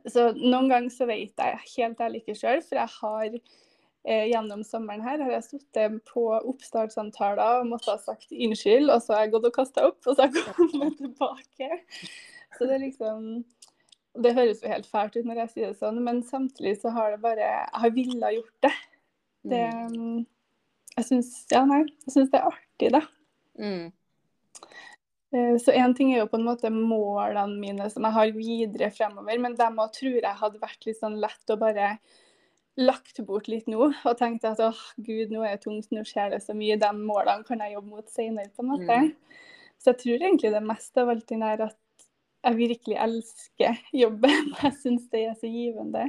så 0.10 0.24
noen 0.34 0.72
ganger 0.72 0.90
så 0.94 1.06
vet 1.10 1.38
jeg 1.38 1.60
helt 1.76 2.00
ærlig 2.02 2.24
ikke 2.24 2.36
sjøl, 2.40 2.64
for 2.66 2.80
jeg 2.80 2.90
har 2.96 3.36
gjennom 4.08 4.64
sommeren 4.64 5.04
her 5.04 5.20
har 5.20 5.32
jeg 5.36 5.44
sittet 5.50 5.98
på 6.08 6.24
oppstartssamtaler 6.38 7.62
og 7.62 7.68
måtte 7.74 7.92
ha 7.92 7.98
sagt 8.00 8.32
unnskyld, 8.32 8.88
og 8.94 9.02
så 9.04 9.14
har 9.18 9.26
jeg 9.26 9.34
gått 9.36 9.50
og 9.50 9.56
kasta 9.58 9.88
opp, 9.90 10.00
og 10.06 10.16
så 10.16 10.24
har 10.24 10.32
jeg 10.32 10.56
kommet 10.56 10.98
tilbake. 11.02 11.70
Så 12.58 12.66
det 12.66 12.78
er 12.78 12.84
liksom 12.86 13.28
Det 14.18 14.34
høres 14.34 14.64
jo 14.64 14.72
helt 14.72 14.88
fælt 14.90 15.18
ut 15.20 15.28
når 15.28 15.44
jeg 15.44 15.52
sier 15.54 15.74
det 15.74 15.78
sånn, 15.82 16.00
men 16.06 16.24
samtidig 16.26 16.78
så 16.82 16.90
har 16.96 17.12
det 17.14 17.20
bare 17.22 17.44
Jeg 17.46 17.82
har 17.84 17.92
villet 17.94 18.38
gjort 18.40 18.66
det. 18.66 18.74
Det. 19.48 19.66
Jeg 20.98 21.06
syns 21.06 21.30
Ja, 21.54 21.62
nei. 21.70 21.84
Jeg 22.08 22.16
syns 22.16 22.32
det 22.34 22.40
er 22.40 22.48
artig, 22.50 22.90
da. 22.96 23.04
Mm. 23.62 23.92
Eh, 25.36 25.58
Så 25.62 25.76
én 25.76 25.94
ting 25.96 26.14
er 26.14 26.24
jo 26.24 26.30
på 26.32 26.40
en 26.40 26.48
måte 26.48 26.72
målene 26.74 27.60
mine 27.60 27.90
som 27.94 28.08
jeg 28.08 28.16
har 28.16 28.32
videre 28.36 28.90
fremover, 28.96 29.38
men 29.44 29.56
dem 29.60 29.78
òg 29.84 29.92
tror 30.00 30.18
jeg 30.22 30.40
hadde 30.42 30.64
vært 30.64 30.88
litt 30.88 31.00
sånn 31.02 31.20
lett 31.22 31.54
å 31.54 31.60
bare 31.60 31.98
lagt 32.78 33.20
bort 33.26 33.50
litt 33.50 33.68
nå. 33.70 33.90
Og 33.90 34.20
tenkt 34.20 34.46
at 34.48 34.62
åh, 34.64 34.84
gud, 34.98 35.34
nå 35.34 35.44
er 35.44 35.58
det 35.58 35.66
tungt, 35.66 35.90
nå 35.94 36.04
skjer 36.08 36.36
det 36.36 36.42
så 36.46 36.56
mye. 36.58 36.78
De 36.80 36.92
målene 36.98 37.46
kan 37.48 37.62
jeg 37.64 37.76
jobbe 37.76 37.94
mot 37.96 38.14
senere, 38.14 38.52
på 38.54 38.66
en 38.66 38.72
måte. 38.74 39.02
Mm. 39.08 39.44
Så 39.78 39.92
jeg 39.94 40.02
tror 40.04 40.24
egentlig 40.24 40.54
det 40.54 40.64
meste 40.66 41.04
av 41.04 41.12
alt 41.14 41.28
den 41.30 41.46
der 41.46 41.68
at 41.70 41.78
jeg 42.48 42.60
virkelig 42.60 42.98
elsker 43.04 43.80
jobben. 43.96 44.52
Jeg 44.62 44.76
syns 44.82 45.08
det 45.12 45.24
er 45.28 45.34
så 45.40 45.50
givende. 45.52 46.06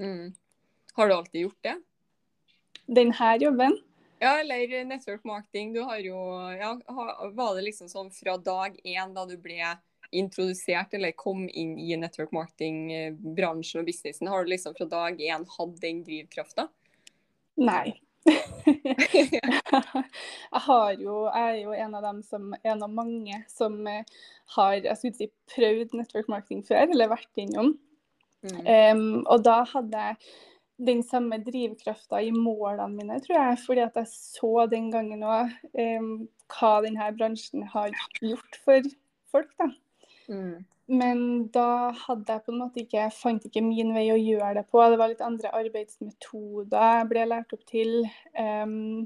Mm. 0.00 0.32
Har 0.96 1.08
du 1.08 1.14
alltid 1.14 1.40
gjort 1.46 1.62
det? 1.62 1.76
Den 2.86 3.12
her 3.18 3.38
jobben 3.42 3.76
Ja, 4.18 4.38
eller 4.40 4.84
network 4.84 5.24
marketing. 5.24 5.74
Du 5.74 5.82
har 5.84 5.98
jo 5.98 6.16
ja, 6.56 6.72
Var 7.32 7.54
det 7.56 7.64
liksom 7.66 7.88
sånn 7.92 8.10
fra 8.14 8.36
dag 8.40 8.78
én 8.84 9.12
da 9.14 9.26
du 9.28 9.36
ble 9.36 9.60
introdusert 10.10 10.94
eller 10.94 11.12
kom 11.18 11.48
inn 11.48 11.78
i 11.78 11.96
network 11.98 12.32
marketing-bransjen 12.36 13.82
og 13.82 13.88
businessen, 13.88 14.30
har 14.30 14.44
du 14.44 14.52
liksom 14.52 14.76
fra 14.78 14.86
dag 14.90 15.20
én 15.20 15.46
hatt 15.56 15.78
den 15.82 16.02
drivkrafta? 16.06 16.68
Nei. 17.56 17.96
jeg 18.26 19.40
har 20.66 20.96
jo, 20.98 21.28
jeg 21.30 21.44
er 21.44 21.60
jo 21.60 21.76
en 21.76 21.94
av 21.94 22.02
dem 22.08 22.22
som 22.26 22.48
en 22.58 22.82
av 22.82 22.90
mange 22.90 23.38
som 23.52 23.76
eh, 23.86 24.02
har 24.56 24.74
jeg 24.80 24.98
skulle 24.98 25.20
si, 25.20 25.28
prøvd 25.54 25.94
network 25.94 26.26
marketing 26.32 26.64
før, 26.66 26.90
eller 26.90 27.14
vært 27.14 27.42
innom. 27.42 27.76
Mm. 28.46 28.58
Um, 28.66 29.22
og 29.30 29.46
da 29.46 29.60
hadde 29.70 30.02
jeg 30.08 30.18
den 30.86 31.00
samme 31.06 31.38
drivkrafta 31.40 32.18
i 32.20 32.32
målene 32.34 32.98
mine, 32.98 33.16
tror 33.24 33.38
jeg. 33.38 33.60
Fordi 33.64 33.80
at 33.86 33.96
jeg 33.96 34.12
så 34.12 34.66
den 34.70 34.90
gangen 34.92 35.24
òg 35.24 35.54
hva 36.52 36.72
denne 36.84 37.08
bransjen 37.16 37.64
har 37.72 37.90
gjort 38.20 38.58
for 38.64 38.80
folk. 39.32 39.50
da. 39.58 39.70
Mm. 40.28 40.64
Men 40.86 41.20
da 41.50 41.90
hadde 42.04 42.30
jeg 42.30 42.44
på 42.46 42.52
en 42.52 42.60
måte 42.60 42.82
ikke, 42.84 43.08
fant 43.10 43.42
ikke 43.48 43.62
min 43.64 43.90
vei 43.96 44.04
å 44.14 44.18
gjøre 44.20 44.52
det 44.60 44.66
på. 44.70 44.82
Det 44.92 45.00
var 45.00 45.10
litt 45.10 45.24
andre 45.26 45.50
arbeidsmetoder 45.58 47.00
jeg 47.00 47.08
ble 47.10 47.24
lært 47.32 47.56
opp 47.56 47.64
til. 47.66 47.96
Um, 48.38 49.02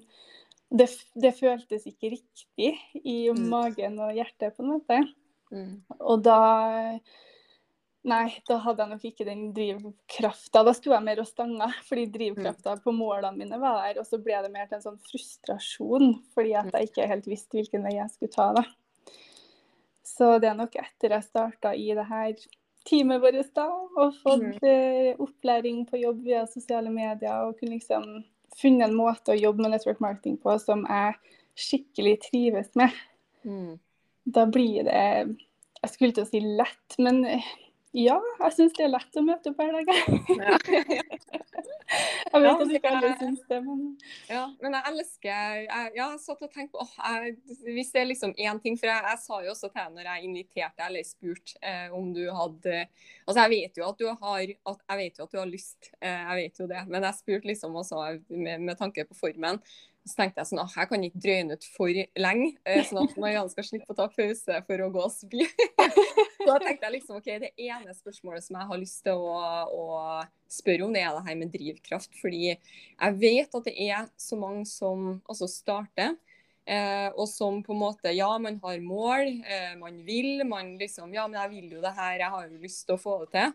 det, 0.70 0.90
det 1.16 1.32
føltes 1.38 1.86
ikke 1.88 2.12
riktig 2.18 2.74
i 3.00 3.16
Mm. 3.32 3.48
magen 3.48 3.96
og 3.98 4.12
hjertet, 4.14 4.54
på 4.56 4.62
en 4.62 4.70
måte. 4.76 5.00
Mm. 5.50 5.82
Og 6.00 6.22
da 6.22 6.38
Nei, 8.00 8.30
da 8.48 8.56
hadde 8.64 8.80
jeg 8.80 8.88
nok 8.94 9.02
ikke 9.04 9.24
den 9.28 9.40
drivkrafta. 9.52 10.62
Da 10.64 10.72
sto 10.72 10.88
jeg 10.94 11.04
mer 11.04 11.18
og 11.20 11.26
stanga, 11.28 11.66
fordi 11.84 12.06
drivkrafta 12.14 12.78
på 12.80 12.94
målene 12.96 13.36
mine 13.36 13.58
var 13.60 13.82
der. 13.82 13.98
Og 14.00 14.06
så 14.08 14.16
ble 14.24 14.38
det 14.40 14.48
mer 14.54 14.70
til 14.70 14.78
en 14.78 14.84
sånn 14.86 14.96
frustrasjon, 15.04 16.14
fordi 16.32 16.54
at 16.56 16.70
jeg 16.72 16.88
ikke 16.88 17.08
helt 17.10 17.28
visste 17.28 17.58
hvilken 17.58 17.84
vei 17.84 17.98
jeg 17.98 18.08
skulle 18.14 18.32
ta. 18.32 18.46
da. 18.56 18.64
Så 20.10 20.32
det 20.42 20.50
er 20.50 20.58
nok 20.58 20.74
etter 20.80 21.14
jeg 21.14 21.28
starta 21.28 21.74
i 21.76 21.90
det 21.96 22.06
her 22.08 22.34
teamet 22.88 23.22
vårt 23.22 23.52
da, 23.54 23.66
og 23.70 24.16
fått 24.22 24.62
mm. 24.64 25.20
opplæring 25.22 25.84
på 25.88 26.00
jobb 26.00 26.24
via 26.24 26.46
sosiale 26.50 26.90
medier, 26.92 27.46
og 27.46 27.58
kunne 27.60 27.76
liksom 27.76 28.06
funnet 28.58 28.88
en 28.88 28.96
måte 28.98 29.34
å 29.34 29.38
jobbe 29.38 29.62
med 29.62 29.76
network 29.76 30.00
marketing 30.02 30.38
på 30.40 30.56
som 30.62 30.82
jeg 30.88 31.14
skikkelig 31.60 32.18
trives 32.30 32.74
med 32.78 32.90
Mm. 33.40 33.78
da 34.24 34.46
blir 34.46 34.84
det 34.84 35.36
Jeg 35.80 35.90
skulle 35.94 36.12
til 36.12 36.26
å 36.26 36.28
si 36.28 36.40
lett, 36.44 36.96
men 36.98 37.22
ja, 37.96 38.16
jeg 38.44 38.52
syns 38.54 38.74
det 38.78 38.84
er 38.86 38.92
lett 38.92 39.18
å 39.18 39.22
møte 39.26 39.50
opp 39.50 39.58
hver 39.58 39.72
dag. 39.78 39.90
jeg. 39.90 41.00
Jeg 41.90 42.42
vet 42.42 42.46
Ja, 42.46 42.52
at 42.54 42.72
ikke 42.76 42.90
alle 42.94 43.08
syns 43.18 43.40
det, 43.50 43.56
men 43.64 43.80
Ja, 44.30 44.44
men 44.62 44.76
jeg 44.76 44.92
elsker 44.92 45.64
Jeg, 45.64 45.88
jeg 45.96 46.20
satt 46.22 46.44
og 46.46 46.52
tenkte 46.52 46.76
på 46.76 46.84
åh, 46.84 46.92
jeg, 47.16 47.32
Hvis 47.66 47.90
det 47.90 48.02
er 48.02 48.06
liksom 48.06 48.34
én 48.38 48.60
ting 48.62 48.78
For 48.78 48.86
jeg, 48.86 49.02
jeg 49.08 49.22
sa 49.24 49.40
jo 49.42 49.50
også 49.50 49.72
til 49.72 49.80
deg 49.80 49.96
når 49.96 50.10
jeg 50.10 50.28
inviterte 50.28 50.86
eller 50.86 51.08
spurte 51.08 51.58
eh, 51.66 51.88
om 51.96 52.12
du 52.14 52.22
hadde 52.30 52.76
Altså, 53.26 53.40
jeg 53.42 53.52
vet 53.56 53.80
jo 53.82 53.88
at 53.88 53.98
du 53.98 54.06
har 54.06 54.54
at, 54.70 54.86
Jeg 54.86 55.00
vet 55.02 55.18
jo 55.18 55.26
at 55.26 55.34
du 55.34 55.40
har 55.40 55.50
lyst, 55.50 55.90
eh, 55.98 56.22
jeg 56.30 56.38
vet 56.44 56.62
jo 56.62 56.68
det. 56.70 56.84
Men 56.90 57.06
jeg 57.08 57.18
spurte 57.18 57.50
liksom 57.50 57.76
også 57.82 58.00
med, 58.28 58.62
med 58.70 58.78
tanke 58.78 59.04
på 59.06 59.18
formen. 59.18 59.60
Så 60.08 60.16
tenkte 60.16 60.40
jeg 60.40 60.48
sånn 60.48 60.62
at 60.62 60.74
jeg 60.78 60.88
kan 60.88 61.02
ikke 61.04 61.20
drøye 61.20 61.56
ut 61.56 61.66
for 61.74 61.98
lenge, 62.24 62.46
eh, 62.64 62.80
sånn 62.88 63.02
at 63.02 63.18
Marianne 63.20 63.52
skal 63.52 63.66
slippe 63.66 63.92
å 63.92 63.98
ta 63.98 64.06
pause 64.08 64.60
for 64.66 64.84
å 64.84 64.88
gå 64.94 65.02
og 65.04 65.12
spy. 65.12 65.44
Da 66.40 66.56
tenkte 66.56 66.86
jeg 66.86 66.94
liksom, 66.94 67.18
ok, 67.20 67.28
Det 67.42 67.50
ene 67.60 67.94
spørsmålet 67.94 68.46
som 68.46 68.56
jeg 68.56 68.68
har 68.70 68.80
lyst 68.80 69.02
til 69.04 69.20
å, 69.20 69.34
å 69.68 69.84
spørre 70.50 70.86
om, 70.86 70.94
det 70.94 71.02
er 71.04 71.12
det 71.12 71.26
her 71.28 71.38
med 71.38 71.52
drivkraft. 71.52 72.16
Fordi 72.20 72.42
jeg 72.48 73.18
vet 73.20 73.58
at 73.58 73.68
det 73.68 73.76
er 73.90 74.08
så 74.20 74.38
mange 74.40 74.64
som 74.68 75.20
altså 75.28 75.48
starter, 75.50 76.16
eh, 76.64 77.08
og 77.12 77.28
som 77.30 77.60
på 77.66 77.76
en 77.76 77.82
måte 77.84 78.14
Ja, 78.16 78.32
man 78.40 78.56
har 78.64 78.80
mål, 78.80 79.34
eh, 79.44 79.74
man 79.80 80.00
vil. 80.06 80.46
Man 80.48 80.76
liksom 80.80 81.12
Ja, 81.14 81.28
men 81.28 81.40
jeg 81.42 81.54
vil 81.58 81.76
jo 81.76 81.84
det 81.84 81.92
her, 81.98 82.16
jeg 82.24 82.32
har 82.36 82.48
jo 82.48 82.64
lyst 82.64 82.86
til 82.88 82.96
å 82.96 83.02
få 83.04 83.18
det 83.26 83.34
til. 83.36 83.52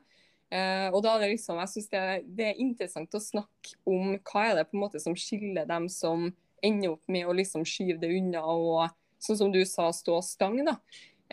Eh, 0.54 0.88
og 0.94 1.02
da 1.02 1.16
er 1.16 1.26
det 1.26 1.32
liksom, 1.34 1.58
jeg 1.64 1.72
synes 1.72 1.90
det, 1.90 2.04
det 2.38 2.50
er 2.52 2.62
interessant 2.62 3.18
å 3.18 3.22
snakke 3.24 3.80
om 3.90 4.14
hva 4.20 4.44
er 4.46 4.60
det 4.60 4.68
på 4.70 4.78
en 4.78 4.84
måte 4.84 5.02
som 5.02 5.18
skiller 5.18 5.66
dem 5.70 5.88
som 5.90 6.30
ender 6.66 6.94
opp 6.94 7.12
med 7.12 7.28
å 7.28 7.34
liksom 7.36 7.66
skyve 7.68 7.98
det 8.02 8.12
unna 8.20 8.44
og 8.46 8.94
sånn 9.22 9.40
som 9.40 9.52
du 9.54 9.64
sa, 9.68 9.90
stå 9.94 10.20
stang. 10.26 10.62
da. 10.68 10.78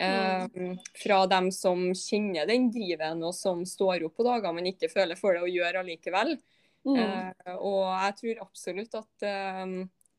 Eh, 0.01 0.47
fra 0.97 1.19
dem 1.29 1.51
som 1.53 1.91
kjenner 1.93 2.49
den 2.49 2.71
driven 2.73 3.21
og 3.21 3.35
som 3.37 3.61
står 3.69 4.07
opp 4.07 4.15
på 4.17 4.25
dager 4.25 4.55
men 4.55 4.71
ikke 4.71 4.89
føler 4.89 5.19
for 5.19 5.37
det 5.37 5.45
og 5.45 5.53
gjør 5.53 5.83
allikevel. 5.83 6.35
mm. 6.83 6.97
Uh, 6.97 7.53
og 7.53 7.83
jeg 7.85 8.15
tror 8.17 8.41
absolutt 8.47 8.95
at 8.97 9.27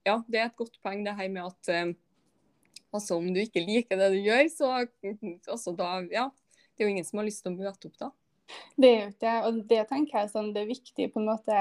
ja, 0.04 0.14
det 0.28 0.38
er 0.38 0.46
et 0.46 0.56
godt 0.56 0.78
poeng 0.84 1.02
det 1.04 1.16
her 1.18 1.28
med 1.32 1.50
at 1.50 1.96
altså 2.94 3.18
om 3.18 3.26
du 3.34 3.40
ikke 3.42 3.64
liker 3.64 3.98
det 3.98 4.12
du 4.14 4.20
gjør, 4.22 4.46
så 4.52 4.70
altså 5.50 5.74
da, 5.76 5.96
ja, 6.12 6.28
det 6.74 6.84
er 6.84 6.88
jo 6.88 6.94
ingen 6.94 7.06
som 7.08 7.20
har 7.20 7.26
lyst 7.26 7.42
til 7.42 7.52
å 7.52 7.58
møte 7.58 7.90
opp 7.90 7.98
da. 8.00 8.14
Det 8.76 8.90
jo 8.90 9.10
ikke 9.10 9.26
det. 9.26 9.36
Og 9.48 9.60
det 9.70 9.84
tenker 9.90 10.20
jeg 10.20 10.32
sånn, 10.32 10.50
det 10.54 10.64
er 10.64 10.72
viktig 10.72 11.10
på 11.12 11.22
en 11.22 11.28
måte 11.30 11.60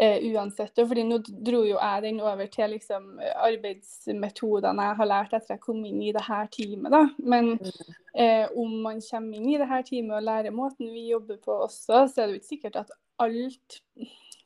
uh, 0.00 0.18
uansett. 0.32 0.78
og 0.78 0.90
fordi 0.90 1.04
nå 1.06 1.20
dro 1.24 1.62
jo 1.66 1.78
jeg 1.78 2.04
den 2.06 2.20
over 2.24 2.50
til 2.52 2.74
liksom 2.74 3.08
arbeidsmetodene 3.46 4.88
jeg 4.88 4.98
har 5.00 5.10
lært 5.10 5.36
etter 5.36 5.56
jeg 5.56 5.64
kom 5.64 5.82
inn 5.86 6.02
i 6.02 6.12
det 6.16 6.24
her 6.26 6.50
teamet. 6.54 6.92
da. 6.94 7.04
Men 7.18 7.54
uh, 7.58 8.46
om 8.60 8.78
man 8.86 9.02
kommer 9.04 9.40
inn 9.40 9.50
i 9.54 9.58
det 9.60 9.70
her 9.70 9.86
teamet 9.86 10.18
og 10.18 10.28
lærer 10.28 10.54
måten 10.54 10.92
vi 10.92 11.08
jobber 11.12 11.40
på 11.44 11.58
også, 11.68 12.06
så 12.08 12.22
er 12.22 12.26
det 12.26 12.38
jo 12.38 12.42
ikke 12.42 12.54
sikkert 12.54 12.80
at 12.84 12.94
alt 13.22 13.82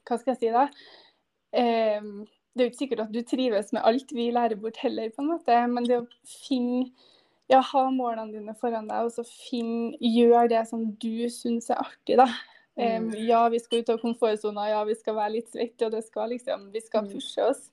Hva 0.08 0.16
skal 0.16 0.34
jeg 0.34 0.40
si 0.40 0.50
da? 0.52 0.66
Uh, 1.56 2.26
det 2.58 2.64
er 2.64 2.66
jo 2.66 2.72
ikke 2.72 2.82
sikkert 2.82 3.04
at 3.04 3.12
du 3.14 3.20
trives 3.22 3.68
med 3.72 3.84
alt 3.86 4.12
vi 4.12 4.30
lærer 4.34 4.58
bort 4.58 4.80
heller, 4.82 5.12
på 5.14 5.22
en 5.22 5.30
måte. 5.30 5.58
Men 5.70 5.86
det 5.86 6.00
å 6.00 6.08
finne 6.26 6.88
ja, 7.48 7.60
ha 7.60 7.82
målene 7.90 8.32
dine 8.32 8.54
foran 8.58 8.88
deg, 8.88 9.06
og 9.08 9.12
så 9.12 9.24
finn, 9.26 9.94
gjør 10.00 10.48
det 10.52 10.66
som 10.68 10.90
du 11.00 11.28
syns 11.32 11.70
er 11.70 11.80
artig, 11.80 12.16
da. 12.20 12.28
Em, 12.78 13.08
ja, 13.26 13.48
vi 13.50 13.58
skal 13.58 13.80
ut 13.82 13.88
av 13.90 13.98
komfortsona, 13.98 14.68
ja, 14.70 14.84
vi 14.84 14.94
skal 14.94 15.16
være 15.16 15.32
litt 15.32 15.48
svette, 15.50 15.86
og 15.86 15.90
det 15.96 16.04
skal 16.04 16.28
liksom, 16.30 16.70
vi 16.72 16.80
skal 16.80 17.02
Mm. 17.02 17.08
pushe 17.14 17.42
oss. 17.42 17.70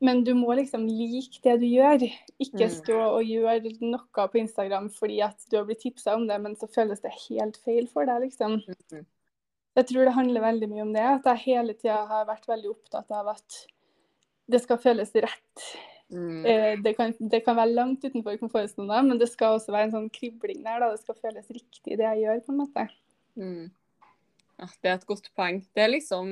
Men 0.00 0.24
du 0.24 0.34
må 0.34 0.56
liksom 0.56 0.88
like 0.88 1.40
det 1.42 1.60
du 1.60 1.66
gjør. 1.66 2.02
Ikke 2.40 2.66
Mm. 2.66 2.74
stå 2.74 2.98
og 3.14 3.22
gjøre 3.22 3.80
noe 3.80 4.28
på 4.28 4.40
Instagram 4.40 4.90
fordi 4.90 5.22
at 5.22 5.38
du 5.48 5.56
har 5.56 5.64
blitt 5.64 5.80
tipsa 5.82 6.14
om 6.16 6.26
det, 6.26 6.40
men 6.40 6.56
så 6.56 6.66
føles 6.68 7.00
det 7.00 7.12
helt 7.28 7.56
feil 7.58 7.86
for 7.86 8.04
deg, 8.04 8.22
liksom. 8.22 8.60
Jeg 9.76 9.86
tror 9.86 10.04
det 10.04 10.14
handler 10.14 10.40
veldig 10.40 10.68
mye 10.68 10.82
om 10.82 10.92
det. 10.92 11.02
At 11.02 11.24
jeg 11.24 11.54
hele 11.54 11.74
tida 11.74 12.06
har 12.06 12.26
vært 12.26 12.46
veldig 12.46 12.70
opptatt 12.70 13.10
av 13.10 13.28
at 13.28 13.66
det 14.50 14.60
skal 14.62 14.78
føles 14.78 15.12
rett. 15.14 15.76
Mm. 16.12 16.44
Eh, 16.46 16.76
Det 16.82 16.96
kan, 16.96 17.14
det 17.18 17.44
kan 17.44 17.56
være 17.56 17.72
langt 17.74 18.04
utenfor 18.04 18.36
komfortsona, 18.38 19.02
men 19.02 19.18
det 19.18 19.28
skal 19.32 19.56
også 19.58 19.72
være 19.72 19.88
en 19.88 19.94
sånn 19.96 20.10
kribling 20.12 20.62
der. 20.62 20.80
Da. 20.80 20.90
Det 20.92 21.00
skal 21.00 21.14
føles 21.22 21.48
riktig, 21.50 21.96
det 21.96 22.04
jeg 22.04 22.22
gjør, 22.24 22.40
på 22.44 22.52
en 22.52 22.58
måte. 22.60 22.88
Mm. 23.36 23.70
Ja, 24.60 24.66
det 24.82 24.90
er 24.90 24.94
et 24.94 25.06
godt 25.06 25.30
poeng. 25.34 25.64
Det 25.74 25.82
er 25.82 25.88
liksom 25.96 26.28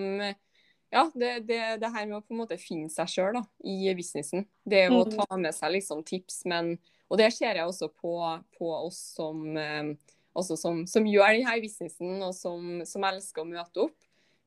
Ja, 0.93 1.07
det, 1.17 1.47
det, 1.49 1.81
det 1.81 1.89
her 1.89 2.05
med 2.07 2.19
å 2.19 2.21
på 2.21 2.35
en 2.35 2.43
måte 2.43 2.59
finne 2.61 2.91
seg 2.93 3.09
sjøl 3.09 3.39
i 3.65 3.95
businessen. 3.97 4.45
Det 4.69 4.83
er 4.85 4.91
å 4.93 5.07
Mm. 5.07 5.17
ta 5.17 5.37
med 5.37 5.55
seg 5.55 5.73
liksom 5.73 6.05
tips, 6.05 6.45
men 6.45 6.79
Og 7.11 7.19
det 7.19 7.33
ser 7.33 7.55
jeg 7.57 7.65
også 7.67 7.89
på, 7.93 8.13
på 8.59 8.69
oss 8.87 8.97
som, 9.17 9.57
eh, 9.57 9.95
også 10.37 10.57
som, 10.57 10.87
som 10.87 11.05
gjør 11.05 11.33
denne 11.37 11.61
businessen, 11.61 12.23
og 12.23 12.35
som, 12.35 12.85
som 12.87 13.05
elsker 13.05 13.43
å 13.43 13.49
møte 13.49 13.83
opp. 13.85 13.97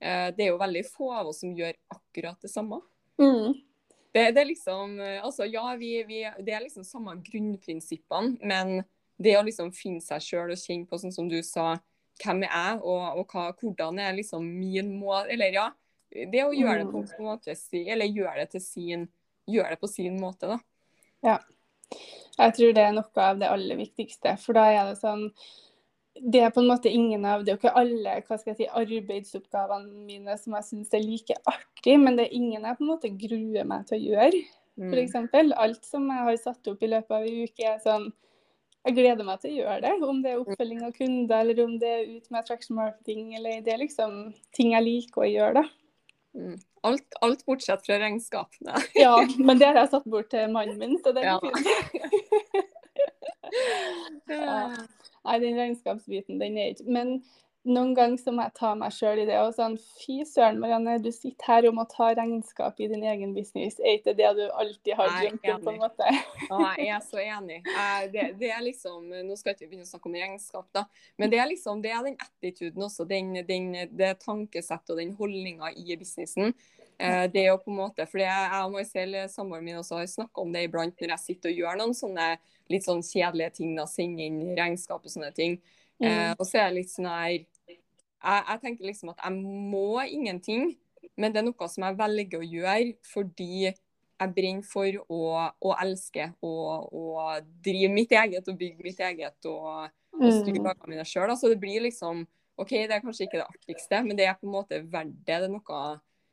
Eh, 0.01 0.31
det 0.31 0.45
er 0.45 0.49
jo 0.49 0.57
veldig 0.57 0.85
få 0.89 1.11
av 1.13 1.27
oss 1.27 1.41
som 1.41 1.51
gjør 1.53 1.73
akkurat 1.93 2.39
det 2.41 2.49
samme. 2.49 2.79
Det, 4.15 4.29
det 4.31 4.41
er 4.41 4.47
liksom 4.47 4.99
eh, 5.03 5.17
Altså, 5.19 5.47
ja, 5.49 5.65
vi, 5.79 5.97
vi, 6.07 6.21
det 6.45 6.53
er 6.55 6.63
liksom 6.63 6.85
samme 6.87 7.17
grunnprinsippene, 7.25 8.37
men 8.47 8.77
det 9.19 9.35
å 9.39 9.43
liksom 9.47 9.71
finne 9.75 10.03
seg 10.03 10.23
sjøl 10.23 10.53
og 10.53 10.59
kjenne 10.59 10.87
på, 10.87 10.99
sånn 10.99 11.13
som 11.15 11.27
du 11.31 11.37
sa, 11.43 11.75
hvem 12.23 12.45
er 12.45 12.51
jeg, 12.51 12.79
og, 12.83 13.19
og 13.19 13.31
hva, 13.33 13.49
hvordan 13.59 13.99
er 13.99 14.15
liksom 14.15 14.43
min 14.45 14.93
mål 14.99 15.31
Eller 15.35 15.55
ja, 15.55 15.65
det 16.11 16.45
å 16.45 16.53
gjøre 16.55 16.83
det 16.83 16.87
på 16.91 17.01
en 17.03 17.27
måte 17.27 17.55
Eller 17.81 18.07
gjøre 18.07 18.37
det 18.39 18.53
til 18.53 18.63
sin 18.63 19.05
Gjøre 19.51 19.75
det 19.75 19.81
på 19.81 19.89
sin 19.91 20.15
måte, 20.17 20.47
da. 20.49 20.55
Ja. 21.21 21.35
Jeg 22.39 22.53
tror 22.57 22.71
det 22.73 22.81
er 22.81 22.95
noe 22.95 23.21
av 23.21 23.37
det 23.37 23.45
aller 23.45 23.77
viktigste. 23.77 24.31
For 24.41 24.57
da 24.57 24.63
er 24.71 24.87
det 24.89 24.95
sånn 24.97 25.27
Det 26.15 26.39
er 26.45 26.51
på 26.55 26.61
en 26.63 26.69
måte 26.69 26.87
ingen 26.87 27.25
av 27.27 27.41
Det 27.43 27.51
er 27.51 27.57
jo 27.57 27.59
ikke 27.59 27.75
alle 27.75 28.13
hva 28.23 28.37
skal 28.39 28.53
jeg 28.53 28.59
si, 28.61 28.67
arbeidsoppgavene 28.71 30.05
mine 30.07 30.37
som 30.39 30.53
jeg 30.55 30.67
syns 30.69 30.93
er 30.95 31.03
like 31.03 31.35
artig, 31.51 31.97
men 31.99 32.15
det 32.15 32.29
er 32.29 32.37
ingen 32.37 32.63
jeg 32.63 32.77
på 32.77 32.85
en 32.85 32.91
måte 32.93 33.11
gruer 33.19 33.67
meg 33.67 33.83
til 33.89 33.97
å 33.97 34.03
gjøre. 34.13 34.43
Mm. 34.79 34.93
Eksempel, 35.01 35.51
alt 35.59 35.85
som 35.87 36.07
jeg 36.11 36.23
har 36.27 36.37
satt 36.39 36.67
opp 36.71 36.81
i 36.83 36.91
løpet 36.91 37.11
av 37.15 37.23
en 37.27 37.43
uke, 37.47 37.67
er 37.73 37.81
sånn 37.83 38.11
Jeg 38.85 38.93
gleder 38.99 39.25
meg 39.25 39.39
til 39.41 39.49
å 39.49 39.57
gjøre 39.63 39.81
det. 39.81 39.91
Om 40.05 40.17
det 40.21 40.31
er 40.31 40.41
oppfølging 40.43 40.83
av 40.85 40.91
kunder, 40.93 41.39
eller 41.41 41.63
om 41.63 41.71
det 41.81 41.89
er 41.89 42.03
ut 42.05 42.27
med 42.29 42.39
attraction 42.43 42.75
marketing, 42.77 43.31
eller 43.35 43.63
det 43.65 43.73
er 43.73 43.79
liksom 43.81 44.19
ting 44.53 44.75
jeg 44.75 44.85
liker 44.85 45.23
å 45.23 45.29
gjøre, 45.31 45.63
da. 45.63 45.65
Mm. 46.35 46.59
Alt, 46.85 47.17
alt 47.25 47.41
bortsett 47.47 47.81
fra 47.87 47.97
regnskapene. 47.97 48.75
Ja, 48.99 49.15
men 49.47 49.57
det 49.57 49.71
har 49.71 49.79
jeg 49.81 49.89
satt 49.95 50.05
bort 50.05 50.29
til 50.29 50.51
mannen 50.53 50.77
min, 50.77 50.99
så 51.01 51.15
det 51.17 51.23
er 51.23 51.31
Ja. 51.33 51.39
fint. 51.41 51.65
Ja. 54.31 54.67
Nei, 55.25 55.39
den 55.41 55.57
regnskapsbiten, 55.57 56.39
den 56.41 56.57
er 56.57 56.73
ikke 56.73 56.85
Men 56.89 57.17
noen 57.65 57.95
ganger 57.97 58.19
så 58.21 58.31
må 58.33 58.43
jeg 58.45 58.53
ta 58.59 58.71
meg 58.77 58.93
sjøl 58.93 59.23
i 59.23 59.25
det. 59.25 59.37
og 59.41 59.55
sånn, 59.57 59.75
Fy 59.97 60.19
søren, 60.29 60.59
Marianne, 60.61 60.99
du 61.01 61.09
sitter 61.13 61.49
her 61.49 61.67
og 61.69 61.77
må 61.79 61.85
ta 61.89 62.11
regnskap 62.17 62.77
i 62.77 62.89
din 62.91 63.03
egen 63.09 63.33
business. 63.33 63.79
Er 63.81 63.97
ikke 63.97 64.13
det 64.17 64.29
du 64.37 64.43
alltid 64.53 64.93
har 64.99 65.09
drømt 65.15 65.49
om, 65.55 65.63
på 65.65 65.73
en 65.73 65.81
måte? 65.81 66.11
Ja, 66.45 66.69
jeg 66.77 66.91
er 66.93 67.01
så 67.05 67.21
enig. 67.23 67.59
Det, 68.13 68.27
det 68.41 68.51
er 68.53 68.61
liksom, 68.65 69.09
Nå 69.09 69.37
skal 69.39 69.53
jeg 69.53 69.59
ikke 69.59 69.71
begynne 69.71 69.87
å 69.87 69.89
snakke 69.89 70.11
om 70.11 70.17
regnskap, 70.19 70.67
da, 70.77 70.85
men 71.17 71.33
det 71.33 71.41
er 71.41 71.49
liksom, 71.49 71.81
det 71.81 71.93
er 71.95 72.05
den 72.05 72.19
attituden 72.21 72.85
også, 72.85 73.07
den, 73.09 73.33
den, 73.49 73.71
det 73.97 74.13
tankesettet 74.21 74.93
og 74.93 75.01
den 75.01 75.15
holdninga 75.17 75.73
i 75.73 75.97
businessen. 75.97 76.53
Eh, 77.01 77.25
det 77.31 77.41
er 77.41 77.49
jo 77.49 77.63
på 77.63 77.73
en 77.73 77.79
måte, 77.81 78.05
for 78.07 78.21
jeg 78.21 78.59
og 78.61 78.75
Marcel, 78.77 79.17
samboeren 79.31 79.65
min, 79.65 79.81
også 79.81 79.99
har 79.99 80.11
snakka 80.11 80.45
om 80.45 80.53
det 80.53 80.67
iblant 80.69 81.01
når 81.01 81.15
jeg 81.15 81.23
sitter 81.25 81.51
og 81.51 81.63
gjør 81.63 81.81
noen 81.81 81.97
sånne 81.97 82.29
litt 82.69 82.85
sånn 82.87 83.03
kjedelige 83.05 83.53
ting, 83.59 83.75
da, 83.77 83.85
Sende 83.89 84.25
inn 84.25 84.55
regnskap 84.57 85.03
og 85.05 85.11
sånne 85.11 85.33
ting. 85.35 85.59
Eh, 86.01 86.09
Mm. 86.09 86.35
og 86.39 86.45
så 86.45 86.57
er 86.59 86.63
jeg 86.67 86.73
litt 86.75 86.89
sånn 86.91 87.05
her 87.07 87.29
jeg, 88.25 88.43
jeg 88.49 88.59
tenker 88.61 88.85
liksom 88.89 89.09
at 89.13 89.19
jeg 89.23 89.33
må 89.71 90.01
ingenting, 90.03 90.75
men 91.15 91.31
det 91.31 91.39
er 91.39 91.45
noe 91.45 91.67
som 91.69 91.83
jeg 91.85 91.95
velger 91.99 92.41
å 92.41 92.47
gjøre 92.49 92.95
fordi 93.07 93.49
jeg 93.69 94.33
brenner 94.35 94.63
for 94.67 94.97
å, 95.11 95.19
å 95.61 95.75
elske 95.83 96.33
og, 96.41 96.89
og 96.95 97.45
drive 97.63 97.91
mitt 97.93 98.11
eget 98.11 98.47
og 98.47 98.57
bygge 98.59 98.83
mitt 98.83 98.99
eget 98.99 99.45
og, 99.51 99.91
og 100.15 100.31
styre 100.41 100.59
Mm. 100.59 100.63
dagene 100.63 100.89
mine 100.93 101.05
sjøl. 101.07 101.31
Så 101.37 101.49
det 101.51 101.59
blir 101.59 101.81
liksom 101.83 102.25
OK, 102.57 102.69
det 102.71 102.91
er 102.95 103.01
kanskje 103.03 103.25
ikke 103.27 103.41
det 103.41 103.47
artigste, 103.49 104.03
men 104.03 104.15
det 104.17 104.25
er 104.29 104.37
på 104.39 104.47
en 104.47 104.53
måte 104.55 104.79
verdt 104.91 105.11
det. 105.27 105.39
Det 105.43 105.49
er 105.49 105.51
noe 105.51 105.79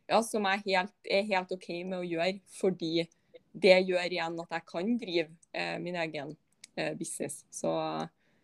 ja, 0.08 0.20
som 0.22 0.44
jeg 0.46 0.62
helt, 0.66 0.92
er 1.10 1.22
helt 1.26 1.50
OK 1.52 1.68
med 1.84 1.98
å 1.98 2.06
gjøre, 2.06 2.40
fordi 2.60 3.08
det 3.52 3.78
gjør 3.86 4.06
igjen 4.08 4.40
at 4.42 4.56
jeg 4.56 4.66
kan 4.70 4.92
drive 5.00 5.30
eh, 5.52 5.78
min 5.82 5.96
egen 6.02 6.34
eh, 6.76 6.92
business. 6.98 7.44
Så 7.52 7.72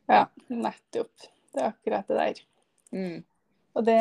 Ja, 0.09 0.25
nettopp. 0.49 1.29
Det 1.53 1.63
er 1.63 1.71
akkurat 1.73 2.09
det 2.09 2.19
der. 2.19 2.43
mm, 2.93 3.25
Og 3.75 3.85
det 3.85 4.01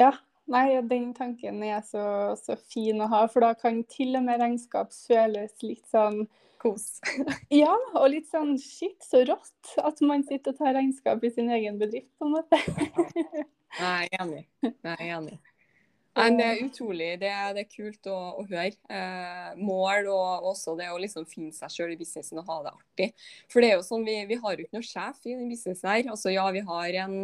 Ja. 0.00 0.12
Nei, 0.50 0.80
den 0.82 1.12
tanken 1.14 1.62
er 1.62 1.78
så, 1.86 2.34
så 2.34 2.56
fin 2.72 2.98
å 2.98 3.06
ha, 3.06 3.20
for 3.30 3.44
da 3.44 3.52
kan 3.54 3.84
til 3.86 4.16
og 4.18 4.24
med 4.26 4.40
regnskap 4.42 4.90
føles 4.90 5.52
litt 5.62 5.84
sånn 5.86 6.24
kos. 6.58 6.98
Ja, 7.62 7.76
og 7.94 8.08
litt 8.10 8.26
sånn 8.32 8.56
shit, 8.58 8.98
så 9.06 9.22
rått 9.28 9.76
at 9.78 10.02
man 10.02 10.24
sitter 10.26 10.50
og 10.50 10.58
tar 10.58 10.74
regnskap 10.74 11.22
i 11.22 11.30
sin 11.30 11.52
egen 11.54 11.78
bedrift, 11.78 12.10
på 12.18 12.26
en 12.26 12.34
måte. 12.34 12.58
Jeg 13.78 14.10
er 14.10 14.18
enig. 14.24 14.42
Jeg 14.66 14.96
er 14.96 15.06
enig. 15.20 15.38
Det 16.20 16.46
er 16.46 16.62
utrolig. 16.64 17.10
Det 17.20 17.28
er, 17.30 17.52
det 17.56 17.64
er 17.64 17.70
kult 17.70 18.08
å, 18.10 18.16
å 18.40 18.44
høre. 18.48 18.72
Eh, 18.92 19.50
mål 19.60 20.08
og 20.12 20.48
også 20.52 20.76
det 20.78 20.90
å 20.92 20.98
liksom 21.00 21.26
finne 21.30 21.52
seg 21.56 21.72
sjøl 21.74 21.94
i 21.94 21.98
businessen 22.00 22.40
og 22.42 22.50
ha 22.50 22.58
det 22.66 22.72
artig. 22.72 23.08
For 23.52 23.62
det 23.64 23.70
er 23.70 23.78
jo 23.78 23.86
sånn, 23.86 24.06
vi, 24.06 24.16
vi 24.30 24.38
har 24.42 24.56
jo 24.56 24.66
ikke 24.66 24.78
noe 24.78 24.86
sjef 24.86 25.20
i 25.24 25.36
den 25.36 25.50
businessen 25.50 25.90
her. 25.90 26.10
Altså 26.12 26.34
ja, 26.34 26.46
vi 26.54 26.64
har 26.68 27.00
en, 27.06 27.18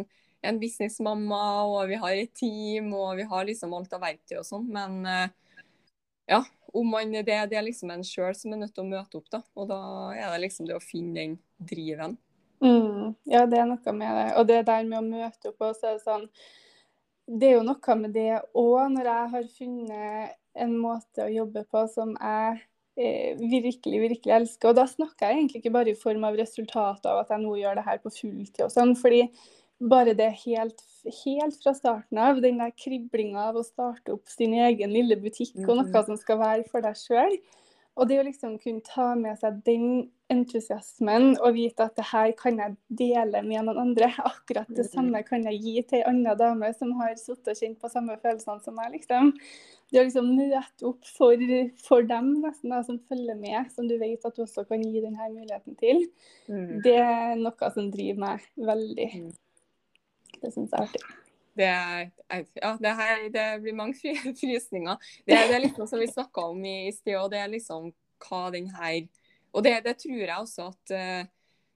en 0.51 0.61
businessmamma, 0.61 1.41
og 1.69 1.81
vi 1.91 2.01
har 2.03 2.17
et 2.17 2.33
team, 2.37 2.93
og 2.97 3.17
vi 3.21 3.27
har 3.29 3.49
liksom 3.49 3.75
alt 3.77 3.97
av 3.97 4.05
verktøy 4.05 4.39
og 4.41 4.47
sånn. 4.47 4.69
Men 4.73 5.01
eh, 5.07 5.35
ja, 6.33 6.43
om 6.73 6.93
man, 6.93 7.13
det, 7.13 7.25
det 7.25 7.57
er 7.57 7.65
liksom 7.65 7.91
en 7.93 8.05
sjøl 8.05 8.33
som 8.35 8.53
er 8.53 8.63
nødt 8.63 8.75
til 8.75 8.85
å 8.85 8.91
møte 8.91 9.19
opp, 9.19 9.27
da. 9.33 9.41
Og 9.55 9.69
da 9.71 9.81
er 10.17 10.31
det 10.33 10.45
liksom 10.47 10.67
det 10.69 10.77
å 10.77 10.83
finne 10.83 11.15
den 11.21 11.37
driven. 11.57 12.17
Mm, 12.63 13.13
ja, 13.29 13.45
det 13.45 13.59
er 13.61 13.67
noe 13.69 13.93
med 13.93 14.15
det. 14.17 14.29
Og 14.39 14.47
det 14.49 14.63
der 14.67 14.87
med 14.87 14.99
å 14.99 15.05
møte 15.05 15.51
opp 15.51 15.69
også, 15.69 15.91
er 15.91 15.99
det 15.99 16.05
sånn 16.05 16.25
Det 17.27 17.49
er 17.49 17.57
jo 17.57 17.65
noe 17.67 17.95
med 17.99 18.13
det 18.15 18.29
òg, 18.55 18.87
når 18.93 19.09
jeg 19.11 19.29
har 19.33 19.47
funnet 19.57 20.35
en 20.57 20.73
måte 20.79 21.25
å 21.25 21.31
jobbe 21.31 21.65
på 21.69 21.83
som 21.91 22.13
jeg 22.15 22.61
eh, 22.97 23.35
virkelig, 23.37 23.99
virkelig 24.07 24.33
elsker. 24.39 24.71
Og 24.71 24.77
da 24.79 24.85
snakker 24.89 25.27
jeg 25.27 25.41
egentlig 25.41 25.61
ikke 25.61 25.73
bare 25.75 25.91
i 25.91 25.99
form 25.99 26.23
av 26.23 26.37
resultatet 26.39 27.05
av 27.11 27.19
at 27.25 27.33
jeg 27.35 27.43
nå 27.43 27.57
gjør 27.59 27.75
det 27.81 27.85
her 27.85 27.99
på 28.03 28.13
fulltid 28.15 28.63
og 28.65 28.71
sånn. 28.73 28.95
fordi 28.97 29.27
bare 29.77 30.15
det 30.17 30.31
helt, 30.47 30.79
helt 31.23 31.59
fra 31.61 31.75
starten 31.77 32.17
av, 32.17 32.39
den 32.41 32.57
der 32.57 32.71
kriblinga 32.73 33.51
av 33.51 33.59
å 33.59 33.65
starte 33.67 34.15
opp 34.15 34.25
sin 34.31 34.55
egen 34.57 34.89
lille 34.95 35.19
butikk 35.21 35.53
og 35.67 35.75
Mhm. 35.75 35.91
noe 35.91 36.03
som 36.07 36.17
skal 36.17 36.39
være 36.39 36.65
for 36.71 36.81
deg 36.81 36.95
sjøl. 36.97 37.37
Og 37.97 38.07
det 38.07 38.17
å 38.19 38.25
liksom 38.25 38.57
kunne 38.63 38.81
ta 38.81 39.13
med 39.15 39.37
seg 39.37 39.63
den 39.65 40.09
entusiasmen 40.33 41.37
og 41.39 41.53
vite 41.55 41.85
at 41.87 41.95
det 41.95 42.05
her 42.11 42.31
kan 42.39 42.57
jeg 42.59 42.75
dele 42.99 43.41
med 43.45 43.63
noen 43.67 43.79
andre. 43.85 44.09
Akkurat 44.25 44.67
det 44.67 44.85
Mhm. 44.85 44.91
samme 44.93 45.23
kan 45.23 45.43
jeg 45.43 45.61
gi 45.61 45.81
til 45.81 45.99
ei 45.99 46.03
anna 46.09 46.35
dame 46.35 46.73
som 46.75 46.91
har 46.99 47.15
sittet 47.15 47.47
og 47.53 47.55
kjent 47.61 47.79
på 47.79 47.89
samme 47.89 48.17
følelsene 48.21 48.63
som 48.63 48.75
meg. 48.75 48.91
liksom. 48.91 49.33
Det 49.91 49.99
å 50.01 50.03
liksom 50.03 50.35
møte 50.35 50.83
opp 50.83 51.05
for, 51.05 51.37
for 51.87 52.01
dem 52.03 52.41
nesten 52.43 52.69
da, 52.69 52.81
som 52.83 52.99
følger 52.99 53.35
med, 53.39 53.71
som 53.71 53.87
du 53.87 53.97
vet 53.97 54.25
at 54.25 54.35
du 54.35 54.41
også 54.43 54.67
kan 54.67 54.81
gi 54.83 54.99
denne 54.99 55.29
muligheten 55.31 55.77
til, 55.79 56.01
det 56.83 56.95
er 56.99 57.35
noe 57.39 57.69
som 57.73 57.89
driver 57.91 58.19
meg 58.19 58.41
veldig. 58.57 59.07
Mm. 59.15 59.31
Det 60.41 60.51
syns 60.53 60.71
jeg 60.71 60.79
er 60.79 60.83
artig. 60.83 61.01
Det, 61.57 61.65
er- 61.65 62.45
ja, 62.61 62.77
det, 62.77 62.95
her, 62.99 63.29
det 63.33 63.61
blir 63.63 63.73
mange 63.73 63.93
frysninger. 63.95 64.97
Det, 65.25 65.37
det 65.47 65.55
er 65.55 65.63
liksom 65.63 65.87
som 65.87 65.99
vi 65.99 66.07
snakka 66.11 66.49
om 66.51 66.65
i, 66.65 66.87
i 66.89 66.91
sted, 66.91 67.15
og 67.15 67.31
det 67.31 67.39
er 67.39 67.47
liksom 67.47 67.93
hva 68.27 68.51
den 68.51 68.67
her 68.75 69.07
Og 69.57 69.65
det, 69.65 69.79
det 69.87 69.95
tror 70.03 70.19
jeg 70.21 70.37
også 70.37 70.67
at 70.69 70.93
eh, 70.93 71.29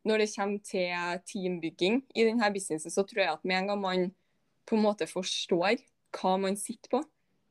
når 0.07 0.21
det 0.23 0.31
kommer 0.35 0.61
til 0.65 1.21
teambygging 1.29 2.01
i 2.17 2.25
denne 2.27 2.49
businessen, 2.53 2.93
så 2.93 3.03
tror 3.05 3.23
jeg 3.23 3.33
at 3.33 3.43
med 3.45 3.57
en 3.57 3.71
gang 3.73 3.81
man 3.81 4.05
på 4.69 4.77
en 4.77 4.85
måte 4.85 5.07
forstår 5.09 5.81
hva 6.15 6.35
man 6.41 6.57
sitter 6.59 6.91
på, 6.93 7.01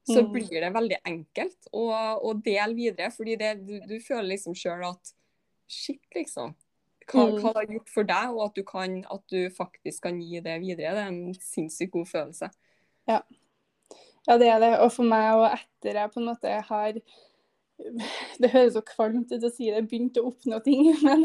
så 0.08 0.22
Mm. 0.24 0.30
blir 0.32 0.62
det 0.64 0.72
veldig 0.74 0.96
enkelt 1.06 1.68
å, 1.76 1.84
å 2.24 2.32
dele 2.34 2.74
videre. 2.74 3.10
Fordi 3.14 3.36
det, 3.38 3.50
du, 3.66 3.76
du 3.86 3.98
føler 4.02 4.32
liksom 4.32 4.54
sjøl 4.58 4.82
at 4.88 5.12
shit, 5.70 6.02
liksom. 6.16 6.54
Hva, 7.10 7.26
Mm. 7.26 7.36
hva 7.42 7.52
det 7.52 7.60
har 7.60 7.74
gjort 7.74 7.90
for 7.92 8.06
deg, 8.08 8.32
og 8.34 8.40
at 8.46 8.54
du, 8.56 8.62
kan, 8.66 8.96
at 9.10 9.22
du 9.30 9.50
faktisk 9.54 10.02
kan 10.06 10.18
gi 10.22 10.40
det 10.42 10.56
videre. 10.62 10.94
Det 10.96 11.04
er 11.04 11.12
en 11.12 11.34
sinnssykt 11.34 11.92
god 11.94 12.08
følelse. 12.10 12.50
Ja, 14.28 14.36
det 14.38 14.48
er 14.48 14.60
det. 14.62 14.72
Og 14.84 14.92
for 14.94 15.06
meg, 15.08 15.30
og 15.34 15.46
etter 15.52 16.00
jeg 16.00 16.12
på 16.14 16.20
en 16.20 16.28
måte 16.30 16.56
har 16.68 17.00
Det 18.40 18.50
høres 18.52 18.74
så 18.76 18.82
kvalmt 18.86 19.32
ut 19.32 19.44
å 19.44 19.50
si 19.52 19.70
det, 19.72 19.82
begynte 19.88 20.22
å 20.22 20.30
oppnå 20.30 20.60
ting. 20.64 20.90
Men, 21.06 21.24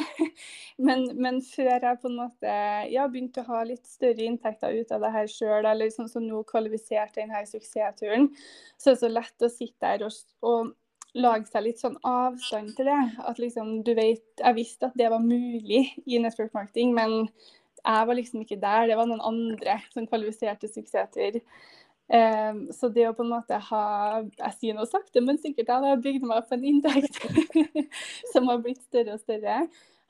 men, 0.78 1.04
men 1.22 1.42
før 1.46 1.84
jeg 1.84 2.00
på 2.02 2.10
en 2.10 2.18
måte 2.20 2.56
ja, 2.92 3.06
begynte 3.12 3.44
å 3.44 3.50
ha 3.50 3.62
litt 3.68 3.86
større 3.88 4.26
inntekter 4.26 4.76
ut 4.76 4.92
av 4.92 5.04
det 5.06 5.12
her 5.14 5.30
sjøl, 5.32 5.68
eller 5.70 5.92
sånn 5.94 6.10
som 6.12 6.26
nå 6.26 6.42
kvalifiserte 6.50 7.22
denne 7.22 7.44
suksessturen, 7.48 8.28
så 8.76 8.92
er 8.92 8.98
det 8.98 9.02
så 9.04 9.12
lett 9.12 9.46
å 9.46 9.52
sitte 9.52 9.86
der 9.86 10.04
og, 10.08 10.18
og 10.44 10.74
lage 11.16 11.48
seg 11.48 11.68
litt 11.68 11.82
sånn 11.82 11.96
avstand 12.08 12.74
til 12.76 12.90
det. 12.90 13.02
At 13.24 13.40
liksom, 13.40 13.78
du 13.88 13.94
vet, 13.96 14.26
Jeg 14.42 14.58
visste 14.58 14.90
at 14.90 14.98
det 15.00 15.12
var 15.14 15.24
mulig 15.24 15.86
i 16.06 16.20
network 16.20 16.54
marketing, 16.54 16.94
men 16.96 17.30
jeg 17.86 18.08
var 18.10 18.18
liksom 18.18 18.44
ikke 18.44 18.60
der. 18.62 18.90
Det 18.90 18.98
var 19.00 19.10
noen 19.10 19.24
andre 19.24 19.80
som 19.94 20.08
kvalifiserte 20.10 20.70
suksesser. 20.72 21.40
Um, 22.06 22.68
så 22.70 22.86
det 22.94 23.08
å 23.10 23.16
på 23.18 23.24
en 23.26 23.32
måte 23.32 23.58
ha 23.58 23.84
Jeg 24.22 24.54
sier 24.60 24.76
noe 24.78 24.86
sakte, 24.86 25.24
men 25.26 25.40
sikkert 25.42 25.72
jeg 25.72 25.86
har 25.90 26.02
bygd 26.04 26.22
meg 26.30 26.38
opp 26.44 26.52
en 26.54 26.66
inntekt 26.70 27.18
som 28.34 28.46
har 28.52 28.60
blitt 28.62 28.84
større 28.86 29.16
og 29.16 29.24
større, 29.24 29.64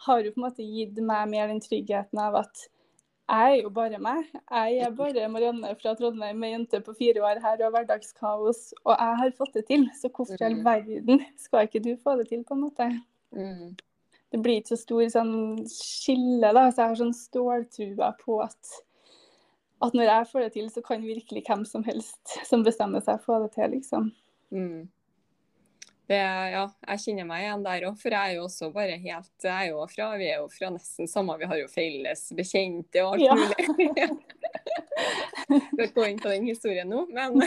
har 0.08 0.26
jo 0.26 0.34
på 0.36 0.42
en 0.42 0.48
måte 0.50 0.66
gitt 0.68 1.00
meg 1.00 1.30
mer 1.32 1.48
den 1.48 1.62
tryggheten 1.64 2.20
av 2.20 2.36
at 2.42 2.66
jeg 3.26 3.56
er 3.56 3.62
jo 3.64 3.72
bare 3.74 3.98
meg. 3.98 4.28
Jeg 4.52 4.82
er 4.86 4.92
bare 4.94 5.24
Marianne 5.34 5.72
fra 5.80 5.96
Trondheim, 5.98 6.44
ei 6.46 6.52
jente 6.52 6.78
på 6.86 6.94
fire 7.00 7.24
år 7.26 7.40
her 7.42 7.64
og 7.66 7.72
hverdagskaos. 7.74 8.60
Og 8.84 8.92
jeg 8.94 9.16
har 9.22 9.32
fått 9.40 9.56
det 9.56 9.64
til, 9.72 9.88
så 9.98 10.12
hvorfor 10.14 10.38
i 10.38 10.46
all 10.46 10.60
Mm. 10.60 10.66
verden 10.68 11.24
skal 11.42 11.66
ikke 11.66 11.82
du 11.82 11.96
få 12.04 12.18
det 12.20 12.28
til, 12.30 12.44
på 12.44 12.54
en 12.54 12.62
måte? 12.68 12.86
Mm. 13.34 13.72
Det 14.30 14.42
blir 14.44 14.60
ikke 14.62 14.76
så 14.76 14.78
stor 14.78 15.02
sånn 15.16 15.34
skille, 15.66 16.54
da. 16.54 16.68
Så 16.70 16.84
jeg 16.84 16.92
har 16.92 17.02
sånn 17.02 17.18
ståltrua 17.18 18.12
på 18.22 18.38
at, 18.44 18.76
at 19.84 19.96
når 19.98 20.08
jeg 20.08 20.28
får 20.32 20.46
det 20.46 20.52
til, 20.56 20.68
så 20.72 20.82
kan 20.86 21.04
virkelig 21.04 21.44
hvem 21.48 21.66
som 21.68 21.84
helst 21.84 22.38
som 22.48 22.64
bestemmer 22.64 23.04
seg, 23.04 23.20
få 23.26 23.42
det 23.44 23.52
til, 23.58 23.74
liksom. 23.76 24.12
Mm. 24.56 24.86
Det, 26.06 26.20
ja, 26.22 26.68
jeg 26.92 27.02
kjenner 27.02 27.26
meg 27.26 27.42
igjen 27.42 27.64
der 27.66 27.88
òg, 27.90 27.96
for 27.98 28.14
jeg 28.14 28.30
er 28.30 28.38
jo 28.38 28.44
også 28.46 28.68
bare 28.74 28.94
helt 29.02 29.46
jeg 29.48 29.54
er 29.56 29.72
jo 29.72 29.80
fra, 29.90 30.12
Vi 30.20 30.28
er 30.30 30.44
jo 30.44 30.50
fra 30.54 30.70
nesten 30.76 31.10
samme, 31.10 31.34
vi 31.42 31.50
har 31.50 31.58
jo 31.58 31.70
felles 31.72 32.28
bekjente 32.38 33.02
og 33.02 33.16
alt 33.16 33.26
Ja. 33.26 33.34
mulig. 33.34 34.06
Skal 35.46 35.82
ikke 35.88 35.96
gå 35.98 36.06
inn 36.12 36.22
på 36.22 36.30
den 36.30 36.46
historien 36.48 36.90
nå, 36.94 37.02
men, 37.10 37.42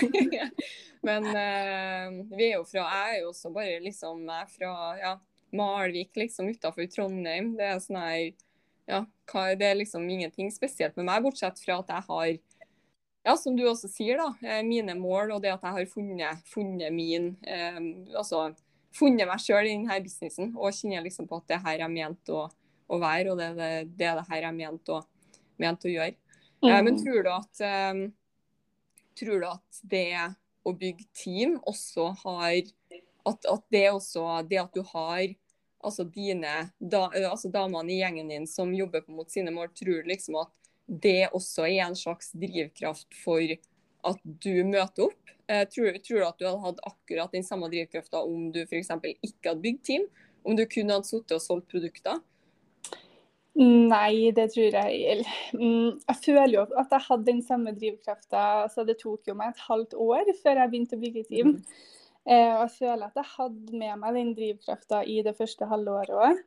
men 1.06 1.30
uh, 1.30 2.18
vi 2.34 2.50
er 2.50 2.58
jo 2.58 2.66
fra 2.66 2.82
Jeg 2.82 3.14
er 3.14 3.22
jo 3.22 3.30
også 3.30 3.54
bare 3.54 3.78
liksom 3.84 4.26
jeg 4.26 4.42
er 4.42 4.52
fra 4.52 4.74
ja, 4.98 5.14
Malvik, 5.54 6.10
liksom 6.18 6.50
utafor 6.50 6.90
Trondheim. 6.92 7.54
Det 7.56 7.64
er 7.70 7.78
sånn 7.80 8.02
her 8.02 8.26
ja, 8.88 9.02
hva, 9.30 9.42
Det 9.58 9.66
er 9.68 9.76
liksom 9.82 10.06
ingenting 10.10 10.50
spesielt 10.54 10.96
med 10.96 11.06
meg, 11.08 11.22
bortsett 11.26 11.60
fra 11.60 11.80
at 11.82 11.92
jeg 11.92 12.08
har 12.08 12.30
ja, 13.26 13.34
som 13.36 13.56
du 13.58 13.64
også 13.68 13.90
sier, 13.92 14.16
da, 14.16 14.30
eh, 14.46 14.62
mine 14.64 14.94
mål 14.96 15.34
og 15.34 15.42
det 15.44 15.50
at 15.52 15.64
jeg 15.66 15.74
har 15.76 15.88
funnet, 15.90 16.46
funnet 16.48 16.94
min 16.94 17.34
eh, 17.44 17.76
Altså 18.16 18.46
funnet 18.96 19.28
meg 19.28 19.42
sjøl 19.44 19.66
i 19.68 19.74
denne 19.74 19.98
businessen 20.00 20.54
og 20.56 20.72
kjenner 20.72 21.04
liksom 21.04 21.28
på 21.28 21.36
at 21.42 21.50
det 21.50 21.58
her 21.66 21.82
er 21.84 21.92
ment 21.92 22.30
å, 22.32 22.46
å 22.88 22.98
være, 23.02 23.34
og 23.34 23.36
det, 23.42 23.50
det, 23.58 23.68
det 23.98 24.06
er 24.08 24.16
det 24.16 24.24
her 24.30 24.40
jeg 24.40 24.48
er 24.48 24.56
ment 24.56 24.92
å, 24.94 25.02
ment 25.60 25.84
å 25.84 25.92
gjøre. 25.92 26.16
Eh, 26.64 26.80
men 26.82 26.94
Mm. 26.96 27.02
tror 27.04 27.22
du 27.22 27.30
at 27.34 27.60
eh, 27.68 28.00
Tror 29.18 29.40
du 29.42 29.46
at 29.50 29.80
det 29.90 30.14
å 30.66 30.72
bygge 30.78 31.04
team 31.14 31.56
også 31.66 32.12
har 32.24 32.56
At, 33.26 33.44
at 33.50 33.64
det 33.74 33.84
også 33.90 34.24
Det 34.48 34.60
at 34.62 34.74
du 34.74 34.82
har 34.94 35.24
altså 35.84 36.04
dine 36.04 36.68
da, 36.78 37.06
altså 37.30 37.50
damene 37.52 37.92
i 37.94 38.00
gjengen 38.00 38.32
din 38.32 38.46
som 38.50 38.74
jobber 38.74 39.04
på 39.06 39.14
mot 39.14 39.30
sine 39.30 39.52
mål, 39.54 39.70
tror 39.76 40.08
liksom 40.08 40.40
at 40.42 40.54
det 40.88 41.28
også 41.36 41.66
er 41.68 41.82
en 41.84 41.96
slags 41.98 42.32
drivkraft 42.32 43.12
for 43.22 43.44
at 44.08 44.22
du 44.24 44.64
møter 44.64 45.08
opp? 45.08 45.34
Eh, 45.48 45.64
tror, 45.68 45.96
tror 46.04 46.18
du 46.18 46.26
at 46.26 46.40
du 46.40 46.46
hadde 46.48 46.64
hatt 46.64 46.80
akkurat 46.88 47.34
den 47.34 47.44
samme 47.44 47.68
drivkrafta 47.72 48.22
om 48.24 48.48
du 48.52 48.62
f.eks. 48.64 48.90
ikke 49.24 49.52
hadde 49.52 49.64
bygd 49.64 49.84
team? 49.84 50.08
Om 50.44 50.56
du 50.56 50.64
kun 50.70 50.92
hadde 50.92 51.08
sittet 51.08 51.36
og 51.36 51.44
solgt 51.44 51.70
produkter? 51.72 52.20
Nei, 53.58 54.30
det 54.30 54.52
tror 54.54 54.70
jeg 54.70 55.24
mm, 55.56 55.98
Jeg 56.06 56.18
føler 56.22 56.52
jo 56.52 56.64
at 56.78 56.92
jeg 56.94 57.06
hadde 57.08 57.26
den 57.26 57.40
samme 57.42 57.72
drivkrafta. 57.74 58.42
Så 58.70 58.84
det 58.86 59.00
tok 59.00 59.26
jo 59.26 59.34
meg 59.38 59.50
et 59.54 59.64
halvt 59.66 59.96
år 59.98 60.30
før 60.42 60.62
jeg 60.62 60.72
begynte 60.72 60.98
å 60.98 61.02
bygge 61.02 61.24
team. 61.26 61.56
Eh, 61.56 61.96
og 62.28 62.62
jeg 62.66 62.72
føler 62.76 63.06
at 63.06 63.16
jeg 63.16 63.30
hadde 63.36 63.78
med 63.80 64.00
meg 64.02 64.16
den 64.18 64.34
drivkrafta 64.36 65.02
i 65.08 65.20
det 65.24 65.36
første 65.38 65.68
halvåret 65.70 66.12
òg. 66.12 66.42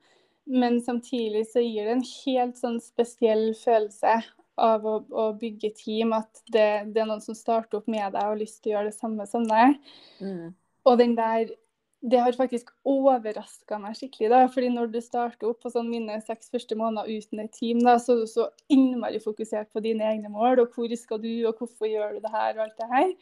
Men 0.52 0.82
samtidig 0.82 1.46
så 1.50 1.62
gir 1.64 1.88
det 1.88 1.96
en 1.96 2.06
helt 2.06 2.60
sånn 2.60 2.80
spesiell 2.84 3.52
følelse 3.58 4.20
av 4.62 4.86
å, 4.86 4.96
å 5.10 5.26
bygge 5.38 5.72
team. 5.78 6.14
At 6.18 6.44
det, 6.52 6.68
det 6.94 7.04
er 7.04 7.10
noen 7.10 7.24
som 7.24 7.38
starter 7.38 7.80
opp 7.80 7.90
med 7.92 8.14
deg 8.14 8.22
og 8.22 8.34
har 8.34 8.40
lyst 8.42 8.62
til 8.62 8.74
å 8.74 8.78
gjøre 8.78 8.92
det 8.92 8.98
samme 8.98 9.28
som 9.30 9.46
deg. 9.48 9.78
Mm. 10.22 10.54
Og 10.90 11.02
den 11.02 11.18
der 11.18 11.58
Det 12.02 12.18
har 12.18 12.34
faktisk 12.34 12.72
overraska 12.90 13.78
meg 13.78 13.94
skikkelig. 13.94 14.30
da, 14.32 14.48
fordi 14.50 14.72
når 14.74 14.88
du 14.90 15.02
starter 15.06 15.46
opp 15.52 15.60
på 15.62 15.70
sånn 15.70 15.86
mine 15.86 16.16
seks 16.26 16.50
første 16.50 16.74
måneder 16.74 17.06
uten 17.06 17.44
et 17.44 17.52
team, 17.54 17.84
da, 17.86 18.00
så 18.02 18.16
er 18.16 18.24
du 18.24 18.32
så 18.32 18.48
innmari 18.74 19.20
fokusert 19.22 19.70
på 19.70 19.84
dine 19.86 20.08
egne 20.10 20.32
mål. 20.34 20.64
Og 20.64 20.74
hvor 20.74 20.96
skal 20.98 21.22
du, 21.22 21.30
og 21.46 21.62
hvorfor 21.62 21.86
gjør 21.86 22.16
du 22.16 22.24
det 22.24 22.34
her, 22.34 22.56
og 22.56 22.64
alt 22.66 22.82
det 22.82 22.90
her. 22.90 23.14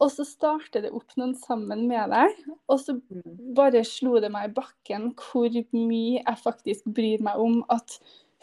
Og 0.00 0.08
så 0.14 0.24
starter 0.24 0.82
det 0.86 0.92
opp 0.96 1.12
noen 1.20 1.34
sammen 1.36 1.82
med 1.88 2.08
deg, 2.14 2.36
og 2.68 2.78
så 2.80 2.94
Mm. 3.10 3.54
bare 3.54 3.82
slo 3.84 4.18
det 4.20 4.30
meg 4.32 4.48
i 4.50 4.54
bakken 4.56 5.10
hvor 5.14 5.50
mye 5.72 6.22
jeg 6.24 6.38
faktisk 6.40 6.84
bryr 6.86 7.20
meg 7.20 7.36
om 7.38 7.62
at 7.68 7.98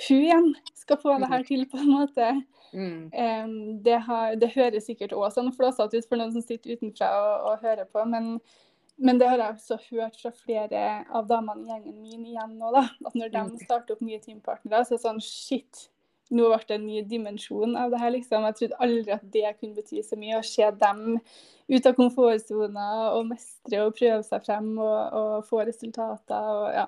hun 0.08 0.22
igjen 0.22 0.52
skal 0.78 0.98
få 1.02 1.16
det 1.20 1.28
her 1.32 1.44
til, 1.44 1.66
på 1.66 1.78
en 1.82 1.90
måte. 1.90 2.28
Mm. 2.74 3.10
Um, 3.10 3.82
det, 3.82 3.98
har, 4.06 4.36
det 4.36 4.52
høres 4.54 4.86
sikkert 4.86 5.14
òg 5.18 5.32
sånn 5.34 5.50
flåsete 5.56 5.98
ut 5.98 6.06
for 6.08 6.18
noen 6.22 6.34
som 6.36 6.42
sitter 6.46 6.76
utenfra 6.78 7.10
og, 7.10 7.52
og 7.54 7.62
hører 7.66 7.86
på, 7.90 8.06
men, 8.06 8.40
men 9.00 9.18
det 9.18 9.28
har 9.32 9.38
jeg 9.42 9.56
også 9.56 9.80
hørt 9.90 10.22
fra 10.22 10.32
flere 10.36 11.06
av 11.10 11.26
damene 11.28 11.64
i 11.66 11.72
gjengen 11.72 12.02
min 12.04 12.26
igjen 12.36 12.58
nå, 12.60 12.70
da. 12.76 12.86
At 13.08 13.16
når 13.18 13.32
de 13.34 13.38
Mm. 13.48 13.58
starter 13.66 13.96
opp 13.98 14.02
nye 14.06 14.20
teampartnere, 14.20 14.86
så 14.86 14.94
er 14.94 14.98
det 14.98 15.06
sånn 15.08 15.24
shit. 15.24 15.88
Nå 16.34 16.50
ble 16.52 16.60
det 16.68 16.76
en 16.76 16.88
ny 16.88 17.02
dimensjon 17.08 17.78
av 17.80 17.94
det 17.94 18.02
her, 18.02 18.12
liksom. 18.16 18.48
Jeg 18.50 18.58
trodde 18.60 18.82
aldri 18.84 19.14
at 19.16 19.28
det 19.34 19.54
kunne 19.60 19.78
bety 19.78 20.02
så 20.04 20.20
mye. 20.20 20.40
Å 20.40 20.48
se 20.48 20.68
dem 20.82 21.04
ut 21.68 21.88
av 21.88 21.96
komfortsona 21.96 22.88
og 23.14 23.30
mestre 23.32 23.84
og 23.86 23.96
prøve 23.96 24.22
seg 24.28 24.44
frem 24.44 24.74
og, 24.76 25.00
og 25.22 25.48
få 25.48 25.64
resultater 25.68 26.52
og 26.52 26.68
ja. 26.76 26.86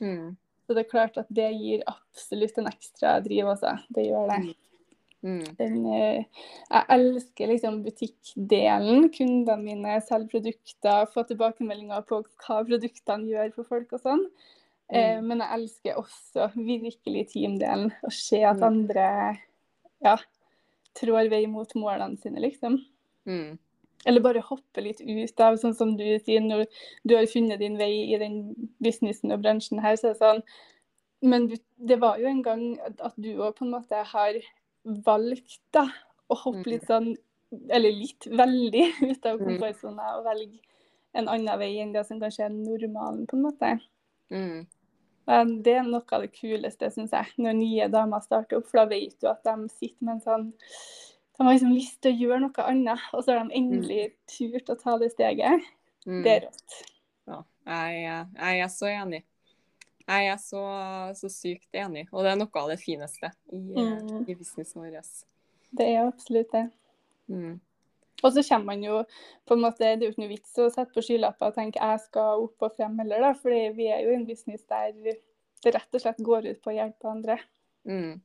Mm. 0.00 0.36
Så 0.66 0.74
det 0.76 0.84
er 0.84 0.90
klart 0.92 1.16
at 1.18 1.30
det 1.34 1.48
gir 1.58 1.80
absolutt 1.90 2.58
en 2.60 2.70
ekstra 2.70 3.16
driv, 3.24 3.48
altså. 3.56 3.74
Det 3.90 4.06
gjør 4.06 4.30
det. 4.30 4.40
Mm. 5.20 5.42
Den, 5.58 5.80
eh, 5.92 6.24
jeg 6.70 6.84
elsker 6.94 7.50
liksom 7.50 7.82
butikkdelen. 7.84 9.10
Kundene 9.12 9.58
mine 9.64 9.98
selger 10.06 10.30
produkter, 10.30 11.10
få 11.12 11.26
tilbakemeldinger 11.28 12.06
på 12.08 12.22
hva 12.22 12.62
produktene 12.68 13.28
gjør 13.28 13.52
for 13.58 13.72
folk 13.74 13.98
og 13.98 14.04
sånn. 14.06 14.24
Eh, 14.92 15.16
Mm. 15.20 15.26
men 15.28 15.38
jeg 15.38 15.48
elsker 15.54 15.94
også 16.00 16.50
virkelig 16.56 17.28
teamdelen. 17.32 17.92
Å 18.02 18.10
se 18.12 18.42
at 18.44 18.56
Mm. 18.56 18.62
andre 18.66 19.38
ja, 20.02 20.16
trår 20.94 21.28
vei 21.30 21.46
mot 21.46 21.72
målene 21.74 22.18
sine, 22.18 22.40
liksom. 22.40 22.78
Mm. 23.26 23.58
Eller 24.06 24.20
bare 24.20 24.40
hoppe 24.42 24.80
litt 24.82 25.00
ut 25.00 25.40
av, 25.40 25.54
sånn 25.60 25.74
som 25.76 25.96
du 25.96 26.04
sier, 26.18 26.40
når 26.40 26.66
du 27.06 27.14
har 27.16 27.26
funnet 27.26 27.58
din 27.60 27.76
vei 27.78 28.12
i 28.14 28.18
den 28.18 28.54
businessen 28.82 29.30
og 29.32 29.42
bransjen 29.42 29.78
her, 29.80 29.94
så 29.96 30.08
er 30.08 30.12
det 30.14 30.18
sånn 30.22 30.42
Men 31.22 31.46
du, 31.48 31.56
det 31.78 31.98
var 32.00 32.16
jo 32.18 32.26
en 32.26 32.42
gang 32.42 32.78
at, 32.80 33.12
du 33.20 33.36
òg 33.36 33.54
på 33.56 33.66
en 33.66 33.70
måte 33.72 33.92
har 34.04 34.34
valgt 34.86 35.58
da, 35.70 35.82
å 36.30 36.34
hoppe 36.34 36.64
litt 36.66 36.86
sånn 36.88 37.14
Eller 37.68 37.92
litt, 37.92 38.24
veldig 38.26 38.86
ut 39.10 39.26
av 39.26 39.38
Mm. 39.38 39.46
komfortsona 39.58 40.16
og 40.18 40.24
velge 40.24 40.60
en 41.14 41.28
annen 41.28 41.58
vei 41.58 41.76
enn 41.82 41.92
det 41.92 42.06
som 42.06 42.18
kanskje 42.20 42.44
er 42.46 42.48
normalen, 42.54 43.26
på 43.26 43.34
en 43.36 43.42
måte. 43.42 43.80
Mm. 44.30 44.66
Men 45.30 45.50
det 45.62 45.76
er 45.78 45.84
noe 45.86 46.02
av 46.16 46.24
det 46.24 46.32
kuleste, 46.34 46.88
syns 46.90 47.12
jeg, 47.14 47.30
når 47.38 47.54
nye 47.54 47.86
damer 47.92 48.22
starter 48.24 48.58
opp. 48.58 48.66
For 48.66 48.80
da 48.82 48.86
vet 48.90 49.14
du 49.22 49.28
at 49.30 49.44
de 49.46 49.68
sitter 49.70 50.02
med 50.08 50.16
en 50.16 50.24
sånn 50.24 50.46
De 51.38 51.46
har 51.46 51.54
liksom 51.54 51.72
lyst 51.72 52.00
til 52.04 52.12
å 52.12 52.18
gjøre 52.20 52.40
noe 52.42 52.64
annet, 52.68 53.04
og 53.14 53.22
så 53.24 53.32
har 53.32 53.46
de 53.46 53.54
endelig 53.56 54.10
turt 54.28 54.68
å 54.68 54.76
ta 54.76 54.98
det 55.00 55.12
steget. 55.14 55.62
Mm. 56.04 56.18
Det 56.26 56.32
er 56.34 56.42
rått. 56.48 56.74
Ja, 57.30 57.38
jeg, 57.70 58.26
jeg 58.34 58.60
er 58.66 58.72
så 58.74 58.90
enig. 58.90 59.22
Jeg 60.10 60.26
er 60.32 60.36
så, 60.42 60.60
så 61.16 61.30
sykt 61.32 61.78
enig, 61.78 62.08
og 62.10 62.26
det 62.26 62.32
er 62.34 62.38
noe 62.42 62.60
av 62.60 62.68
det 62.72 62.80
fineste 62.82 63.30
i, 63.54 63.60
Mm. 63.62 64.26
i 64.28 64.34
businessen 64.34 64.82
vår. 64.82 65.00
Det 65.70 65.86
er 65.86 66.02
absolutt 66.08 66.50
det. 66.52 66.66
Mm. 67.30 67.60
Og 68.20 68.34
så 68.34 68.44
kommer 68.44 68.74
man 68.74 68.84
jo 68.84 69.00
på 69.48 69.56
en 69.56 69.62
måte, 69.64 69.94
Det 69.96 70.04
er 70.04 70.08
jo 70.08 70.12
ikke 70.12 70.24
noe 70.24 70.32
vits 70.34 70.58
å 70.60 70.68
sette 70.72 70.92
på 70.94 71.04
skylapper 71.04 71.50
og 71.50 71.56
tenke 71.56 71.80
jeg 71.80 72.02
skal 72.04 72.44
opp 72.44 72.66
og 72.66 72.74
frem 72.76 72.98
heller, 73.00 73.24
da. 73.24 73.32
For 73.38 73.54
vi 73.76 73.88
er 73.88 74.04
jo 74.04 74.12
i 74.12 74.18
en 74.18 74.26
business 74.28 74.66
der 74.68 74.92
det 75.00 75.74
rett 75.74 75.96
og 75.96 76.02
slett 76.02 76.20
går 76.24 76.50
ut 76.50 76.60
på 76.64 76.72
å 76.72 76.76
hjelpe 76.76 77.08
andre. 77.08 77.38
Mm. 77.88 78.20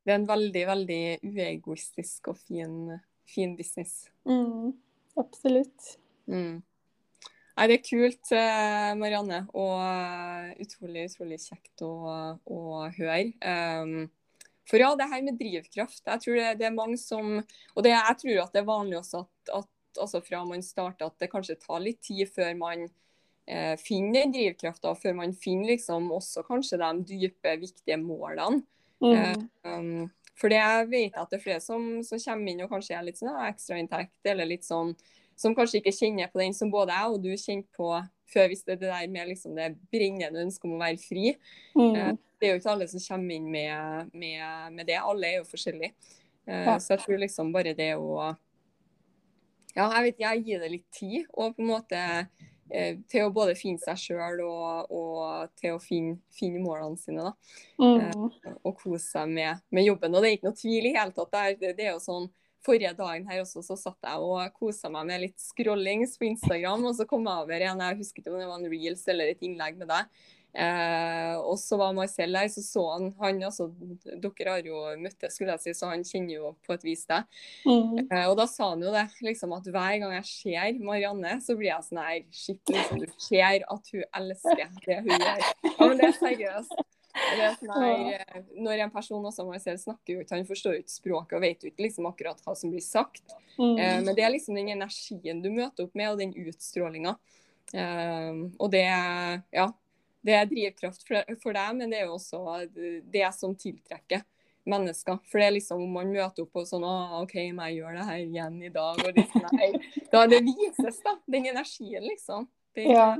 Det 0.00 0.12
er 0.12 0.16
en 0.16 0.28
veldig, 0.28 0.64
veldig 0.66 1.02
uegoistisk 1.26 2.32
og 2.32 2.38
fin, 2.40 2.96
fin 3.28 3.54
business. 3.58 4.08
Mm, 4.28 4.72
absolutt. 5.20 5.94
Mm. 6.30 6.62
Nei, 7.60 7.66
det 7.68 7.76
er 7.76 7.84
kult, 7.84 8.30
eh, 8.32 8.92
Marianne, 8.96 9.42
og 9.52 9.74
eh, 9.84 10.54
utrolig, 10.64 11.10
utrolig 11.10 11.40
kjekt 11.42 11.82
å, 11.84 11.92
å 12.40 12.60
høre. 12.96 13.18
Um, 13.44 14.08
for 14.70 14.78
ja, 14.78 14.92
det 14.94 15.08
her 15.10 15.22
med 15.26 15.38
drivkraft, 15.40 16.02
jeg 16.06 16.22
tror 16.22 16.38
det, 16.38 16.48
det 16.60 16.68
er 16.68 16.74
mange 16.76 16.98
som 17.00 17.40
Og 17.40 17.82
det, 17.82 17.90
jeg 17.90 18.18
tror 18.22 18.42
at 18.44 18.54
det 18.54 18.62
er 18.62 18.68
vanlig 18.68 19.00
også 19.00 19.24
at, 19.24 19.54
at 19.58 20.00
altså 20.00 20.20
fra 20.22 20.44
man 20.46 20.62
starter, 20.62 21.08
at 21.08 21.18
det 21.18 21.30
kanskje 21.32 21.58
tar 21.58 21.82
litt 21.82 21.98
tid 22.06 22.28
før 22.30 22.52
man 22.58 22.84
eh, 23.50 23.74
finner 23.80 24.20
den 24.20 24.34
drivkrafta, 24.36 24.94
før 24.94 25.16
man 25.18 25.34
finner 25.34 25.72
liksom 25.72 26.10
også 26.14 26.44
kanskje 26.46 26.78
de 26.78 26.92
dype, 27.08 27.56
viktige 27.58 27.98
målene. 27.98 28.62
Mm. 29.02 29.48
Um, 29.64 30.10
for 30.38 30.52
det 30.52 30.60
jeg 30.60 30.88
vet 30.92 31.16
at 31.18 31.32
det 31.32 31.40
er 31.40 31.42
flere 31.42 31.64
som, 31.64 31.88
som 32.06 32.20
kommer 32.20 32.52
inn 32.52 32.62
og 32.64 32.70
kanskje 32.72 32.96
er 32.96 33.04
litt 33.06 33.18
sånn 33.20 33.32
ja, 33.32 33.48
ekstrainntekt, 33.50 34.18
eller 34.28 34.48
litt 34.48 34.66
sånn 34.68 34.94
som 35.40 35.56
kanskje 35.56 35.80
ikke 35.80 35.96
kjenner 35.96 36.30
på 36.30 36.40
den 36.42 36.54
som 36.56 36.72
både 36.72 36.96
jeg 36.96 37.14
og 37.14 37.22
du 37.24 37.30
kjente 37.34 37.68
på 37.76 37.90
før, 38.32 38.48
hvis 38.52 38.64
det 38.66 38.76
er 38.76 38.80
det 38.84 38.90
der 38.92 39.08
med 39.14 39.28
liksom 39.28 39.54
det 39.58 39.68
brennende 39.92 40.44
ønsket 40.44 40.64
om 40.68 40.76
å 40.76 40.82
være 40.84 40.98
fri. 41.02 41.32
Mm. 41.76 41.94
Eh, 41.94 42.12
det 42.40 42.48
er 42.48 42.54
jo 42.54 42.60
ikke 42.62 42.72
alle 42.72 42.88
som 42.88 43.02
kommer 43.04 43.34
inn 43.36 43.50
med, 43.52 44.10
med, 44.16 44.72
med 44.78 44.86
det. 44.88 44.96
Alle 45.00 45.26
er 45.28 45.40
jo 45.40 45.48
forskjellige. 45.50 45.92
Eh, 46.46 46.64
Ja. 46.66 46.78
Så 46.80 46.94
jeg 46.96 47.02
tror 47.04 47.18
liksom 47.20 47.52
bare 47.52 47.74
det 47.78 47.92
å 48.00 48.36
Ja, 49.76 49.84
jeg 49.94 50.02
vet 50.08 50.22
jeg 50.24 50.44
gir 50.46 50.62
det 50.64 50.70
litt 50.72 50.88
tid. 50.90 51.26
Og 51.38 51.54
på 51.56 51.62
en 51.62 51.68
måte 51.70 52.00
eh, 52.70 52.96
til 53.10 53.26
å 53.28 53.32
både 53.34 53.54
finne 53.58 53.78
seg 53.78 53.98
sjøl 54.02 54.40
og, 54.42 54.90
og 54.90 55.52
til 55.60 55.76
å 55.76 55.82
finne, 55.82 56.16
finne 56.34 56.62
målene 56.64 56.98
sine. 56.98 57.22
da 57.28 57.32
Mm. 57.80 58.30
og 58.64 58.74
kose 58.76 59.04
seg 59.06 59.28
med, 59.28 59.60
med 59.70 59.84
jobben. 59.86 60.14
Og 60.14 60.22
det 60.22 60.28
er 60.28 60.36
ikke 60.36 60.48
noe 60.50 60.58
tvil 60.58 60.86
i 60.90 60.94
hele 60.96 61.14
tatt. 61.16 61.30
Det 61.32 61.40
er, 61.70 61.74
det 61.78 61.86
er 61.86 61.92
jo 61.94 62.02
sånn, 62.02 62.26
Forrige 62.66 62.92
dagen 62.98 63.28
her 63.30 63.40
også, 63.44 63.62
så 63.64 63.76
satt 63.78 64.04
jeg 64.04 64.26
og 64.26 64.58
kosa 64.58 64.90
meg 64.92 65.06
med 65.08 65.22
litt 65.22 65.40
scrollings 65.40 66.18
på 66.20 66.28
Instagram, 66.28 66.84
og 66.90 66.98
så 66.98 67.06
kom 67.08 67.24
jeg 67.24 67.46
over 67.46 67.64
en 67.70 67.86
jeg 67.86 68.02
husker 68.02 68.20
ikke 68.20 68.34
om 68.34 68.42
det 68.42 68.50
var 68.50 68.60
en 68.60 68.74
reels 68.74 69.06
eller 69.08 69.32
et 69.32 69.46
innlegg 69.46 69.80
med 69.80 69.90
deg. 69.90 70.28
Eh, 70.50 71.36
og 71.38 71.54
så 71.62 71.76
var 71.78 71.92
Marcel 71.94 72.34
der, 72.34 72.48
så 72.50 72.62
så 72.64 72.82
han 72.90 73.12
han 73.20 73.42
altså, 73.46 73.68
Dere 74.02 74.56
har 74.56 74.66
jo 74.66 74.80
møttes, 74.98 75.36
skulle 75.36 75.54
jeg 75.54 75.62
si, 75.62 75.74
så 75.78 75.92
han 75.92 76.02
kjenner 76.06 76.34
jo 76.34 76.52
på 76.66 76.74
et 76.74 76.86
vis 76.86 77.04
deg. 77.06 77.28
Mm. 77.62 78.00
Eh, 78.02 78.24
og 78.24 78.34
da 78.40 78.48
sa 78.50 78.72
han 78.72 78.82
jo 78.82 78.90
det, 78.94 79.06
liksom 79.22 79.54
at 79.54 79.70
hver 79.70 79.98
gang 80.02 80.16
jeg 80.18 80.30
ser 80.32 80.80
Marianne, 80.82 81.36
så 81.44 81.54
blir 81.58 81.70
jeg 81.70 81.86
sånn 81.86 82.02
her 82.02 82.22
Shit, 82.34 82.62
liksom, 82.66 83.04
du 83.04 83.14
ser 83.28 83.62
at 83.62 83.92
hun 83.94 84.04
elsker 84.22 84.74
det 84.86 85.02
hun 85.04 85.14
gjør. 85.14 85.46
Ja, 85.70 85.86
men 85.86 86.00
det 86.00 86.08
er 86.10 86.18
seriøst. 86.18 86.80
Her, 87.20 87.56
eh, 88.14 88.40
når 88.56 88.84
en 88.86 88.92
person 88.94 89.26
også 89.26 89.46
meg 89.48 89.62
selv 89.62 89.82
snakker 89.82 90.14
jo 90.14 90.24
ikke, 90.24 90.38
han 90.38 90.48
forstår 90.48 90.76
jo 90.76 90.84
ikke 90.84 90.94
språket 90.94 91.36
og 91.38 91.44
vet 91.44 91.64
jo 91.64 91.70
ikke 91.72 91.86
liksom 91.86 92.08
akkurat 92.10 92.40
hva 92.44 92.56
som 92.58 92.72
blir 92.72 92.84
sagt. 92.84 93.36
Mm. 93.58 93.76
Eh, 93.76 93.98
men 94.06 94.16
det 94.16 94.24
er 94.24 94.34
liksom 94.34 94.58
den 94.58 94.72
energien 94.76 95.44
du 95.44 95.50
møter 95.52 95.86
opp 95.86 95.94
med, 95.98 96.10
og 96.12 96.20
den 96.22 96.34
utstrålinga. 96.48 97.14
Eh, 97.74 98.42
og 98.58 98.72
det, 98.72 98.84
ja, 99.54 99.68
det 100.26 100.36
er 100.36 100.50
drivkraft 100.50 101.06
for, 101.06 101.38
for 101.42 101.56
deg, 101.56 101.78
men 101.78 101.92
det 101.92 102.02
er 102.02 102.10
jo 102.10 102.18
også 102.18 102.44
det 102.70 103.28
som 103.36 103.56
tiltrekker 103.58 104.24
mennesker. 104.70 105.18
For 105.30 105.40
det 105.40 105.48
er 105.48 105.56
liksom 105.56 105.82
om 105.84 105.92
man 105.94 106.12
møter 106.12 106.44
opp 106.44 106.60
og 106.60 106.66
sånn 106.68 106.84
Å, 106.86 106.94
OK, 107.22 107.36
meg 107.56 107.72
jeg 107.72 107.80
gjøre 107.80 107.98
det 107.98 108.08
her 108.10 108.22
igjen 108.24 108.58
i 108.62 108.72
dag? 108.72 109.00
Og 109.04 109.16
liksom, 109.16 109.46
nei, 109.56 109.70
da 110.12 110.24
det 110.30 110.42
vises, 110.46 111.00
da. 111.04 111.16
Den 111.30 111.52
energien, 111.52 112.04
liksom. 112.06 112.48
Det, 112.76 112.86
Ja. 112.90 113.14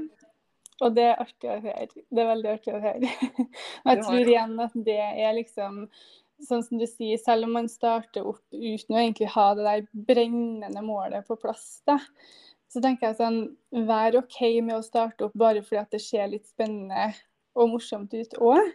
Og 0.81 0.97
det 0.97 1.05
er 1.11 1.21
artig 1.23 1.51
å 1.51 1.59
høre. 1.61 1.87
Det 2.09 2.23
er 2.23 2.31
veldig 2.31 2.51
artig 2.55 2.75
å 2.75 2.83
høre. 2.83 3.13
Og 3.41 3.91
jeg 3.93 4.03
tror 4.07 4.21
igjen 4.21 4.57
at 4.65 4.83
det 4.89 4.99
er 5.03 5.39
liksom 5.39 5.87
Sånn 6.41 6.63
som 6.65 6.79
du 6.81 6.87
sier, 6.89 7.19
selv 7.21 7.45
om 7.45 7.51
man 7.53 7.67
starter 7.69 8.25
opp 8.25 8.41
uten 8.49 8.95
å 8.97 9.01
egentlig 9.03 9.27
ha 9.35 9.51
det 9.53 9.65
der 9.67 9.83
brennende 10.09 10.81
målet 10.81 11.27
på 11.29 11.37
plass, 11.37 11.83
da, 11.85 11.99
så 12.73 12.81
tenker 12.81 13.11
jeg 13.11 13.19
sånn 13.19 13.37
Vær 13.91 14.17
OK 14.23 14.39
med 14.65 14.79
å 14.79 14.87
starte 14.87 15.27
opp 15.27 15.37
bare 15.37 15.61
fordi 15.61 15.83
at 15.83 15.93
det 15.93 16.01
ser 16.01 16.31
litt 16.33 16.49
spennende 16.49 17.11
og 17.59 17.71
morsomt 17.73 18.13
ut 18.15 18.35
òg. 18.39 18.69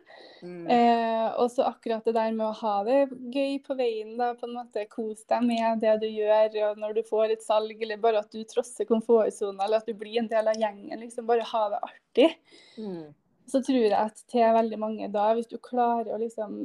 Mm. 0.44 0.66
Eh, 0.72 1.28
og 1.40 1.50
så 1.54 1.66
akkurat 1.70 2.06
det 2.06 2.16
der 2.18 2.34
med 2.36 2.46
å 2.50 2.58
ha 2.60 2.76
det 2.88 3.00
gøy 3.34 3.58
på 3.64 3.78
veien, 3.80 4.16
da, 4.20 4.34
på 4.38 4.50
en 4.50 4.58
måte 4.58 4.86
kos 4.92 5.24
deg 5.32 5.46
med 5.48 5.82
det 5.84 5.96
du 6.04 6.08
gjør, 6.10 6.60
og 6.70 6.82
når 6.84 6.98
du 6.98 7.02
får 7.08 7.36
et 7.36 7.46
salg, 7.46 7.76
eller 7.80 8.02
bare 8.02 8.22
at 8.24 8.36
du 8.36 8.44
trosser 8.48 8.88
komfortsona, 8.90 9.66
eller 9.66 9.82
at 9.82 9.90
du 9.90 9.96
blir 9.98 10.20
en 10.22 10.32
del 10.32 10.52
av 10.52 10.60
gjengen, 10.60 11.00
liksom 11.02 11.28
bare 11.30 11.48
ha 11.54 11.66
det 11.74 11.82
artig. 11.90 12.30
Mm. 12.78 13.14
Så 13.52 13.62
tror 13.64 13.82
jeg 13.82 13.98
at 13.98 14.24
til 14.32 14.56
veldig 14.58 14.80
mange 14.82 15.12
da, 15.14 15.32
hvis 15.38 15.52
du 15.52 15.60
klarer 15.62 16.16
å 16.16 16.22
liksom 16.22 16.58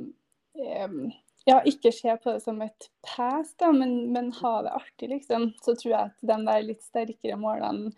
eh, 0.58 1.02
ja, 1.48 1.60
ikke 1.68 1.92
se 1.94 2.14
på 2.20 2.34
det 2.34 2.42
som 2.44 2.60
et 2.64 2.90
pass, 3.06 3.54
da, 3.60 3.70
men, 3.72 4.10
men 4.14 4.32
ha 4.40 4.54
det 4.66 4.74
artig, 4.76 5.12
liksom, 5.14 5.52
så 5.62 5.76
tror 5.78 5.92
jeg 5.92 6.10
at 6.10 6.32
de 6.32 6.38
der 6.46 6.66
litt 6.66 6.82
sterkere 6.84 7.38
målene 7.40 7.94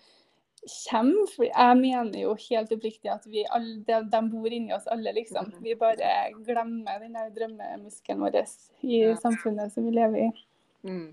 kommer. 0.90 1.26
For 1.34 1.46
jeg 1.48 1.78
mener 1.80 2.20
jo 2.22 2.34
helt 2.48 2.72
oppriktig 2.76 3.10
at 3.12 3.26
vi 3.26 3.44
alle, 3.48 3.80
de, 3.86 4.02
de 4.12 4.20
bor 4.30 4.46
inni 4.52 4.74
oss 4.76 4.86
alle, 4.86 5.12
liksom. 5.16 5.50
Mhm. 5.50 5.62
Vi 5.64 5.74
bare 5.80 6.12
glemmer 6.44 7.00
den 7.02 7.16
der 7.18 7.32
drømmemuskelen 7.38 8.22
vår 8.22 8.38
i 8.82 9.02
Ja. 9.02 9.16
samfunnet 9.16 9.72
som 9.72 9.86
vi 9.86 9.96
lever 9.96 10.28
i. 10.28 10.30
Mm. 10.84 11.10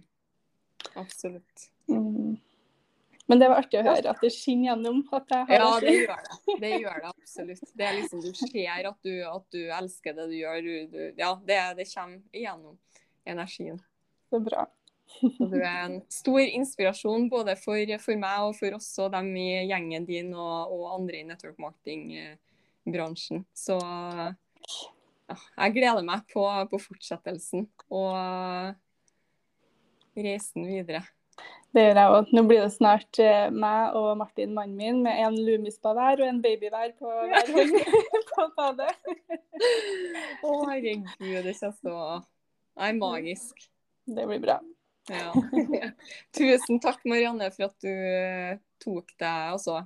Absolutt. 0.95 1.69
Mm. 1.89 2.37
Men 3.29 3.39
det 3.39 3.49
var 3.49 3.59
artig 3.61 3.77
å 3.77 3.85
høre 3.85 4.09
at 4.09 4.21
det 4.23 4.31
skinner 4.33 4.71
gjennom 4.71 5.03
at 5.13 5.29
jeg 5.29 5.45
har 5.45 5.59
Ja, 5.59 5.79
det 5.83 5.91
gjør 5.93 6.23
det. 6.23 6.55
Det 6.63 6.71
gjør 6.81 6.95
det 7.03 7.09
absolutt. 7.11 7.73
Det 7.77 7.85
er 7.85 7.93
liksom, 7.99 8.21
Du 8.25 8.33
ser 8.33 8.87
at 8.89 8.97
du, 9.05 9.11
at 9.29 9.45
du 9.53 9.59
elsker 9.69 10.15
det 10.17 10.25
du 10.31 10.33
gjør. 10.39 10.61
Du, 10.65 10.87
du, 10.95 11.13
ja, 11.17 11.35
det, 11.45 11.59
det 11.77 11.85
kommer 11.93 12.21
igjennom 12.33 12.79
energien. 13.29 13.77
Så 14.29 14.39
bra. 14.41 14.65
Og 15.25 15.51
du 15.51 15.57
er 15.57 15.79
en 15.83 15.97
stor 16.13 16.39
inspirasjon 16.43 17.27
både 17.31 17.55
for, 17.59 17.95
for 18.03 18.19
meg 18.21 18.45
og 18.45 18.55
for 18.59 18.77
oss 18.77 18.91
og 19.01 19.11
dem 19.15 19.31
i 19.39 19.49
gjengen 19.69 20.05
din 20.07 20.31
og, 20.35 20.71
og 20.75 20.93
andre 20.99 21.19
i 21.19 21.27
network 21.27 21.59
marketing-bransjen. 21.61 23.43
Så 23.57 23.79
ja, 23.79 25.37
jeg 25.37 25.75
gleder 25.75 26.05
meg 26.05 26.25
på, 26.31 26.45
på 26.71 26.81
fortsettelsen 26.81 27.67
og 27.89 28.75
reisen 30.19 30.67
videre. 30.69 31.03
Det 31.69 31.83
gjør 31.83 31.99
jeg 31.99 32.13
òg. 32.15 32.31
Nå 32.33 32.43
blir 32.49 32.63
det 32.63 32.71
snart 32.73 33.19
eh, 33.21 33.51
meg 33.53 33.97
og 33.97 34.07
Martin, 34.17 34.55
mannen 34.55 34.79
min, 34.79 35.03
med 35.05 35.19
en 35.21 35.37
lumispa 35.37 35.93
hver 35.93 36.23
og 36.23 36.25
en 36.25 36.41
baby 36.41 36.71
hver 36.73 36.95
på 36.97 37.11
hver 37.29 37.51
hånd 37.55 37.75
på 38.33 38.47
badet. 38.57 38.89
Å, 40.41 40.55
herregud, 40.71 41.13
det 41.45 41.53
kjennes 41.53 41.77
så 41.83 41.99
er 42.79 42.97
magisk. 42.97 43.69
Det 44.09 44.25
blir 44.25 44.41
bra. 44.41 44.57
Ja. 45.09 45.33
Tusen 46.37 46.81
takk, 46.83 47.05
Marianne, 47.09 47.49
for 47.55 47.69
at 47.69 47.85
du 47.85 47.89
eh, 47.91 48.59
tok 48.81 49.13
deg 49.19 49.53
altså, 49.55 49.81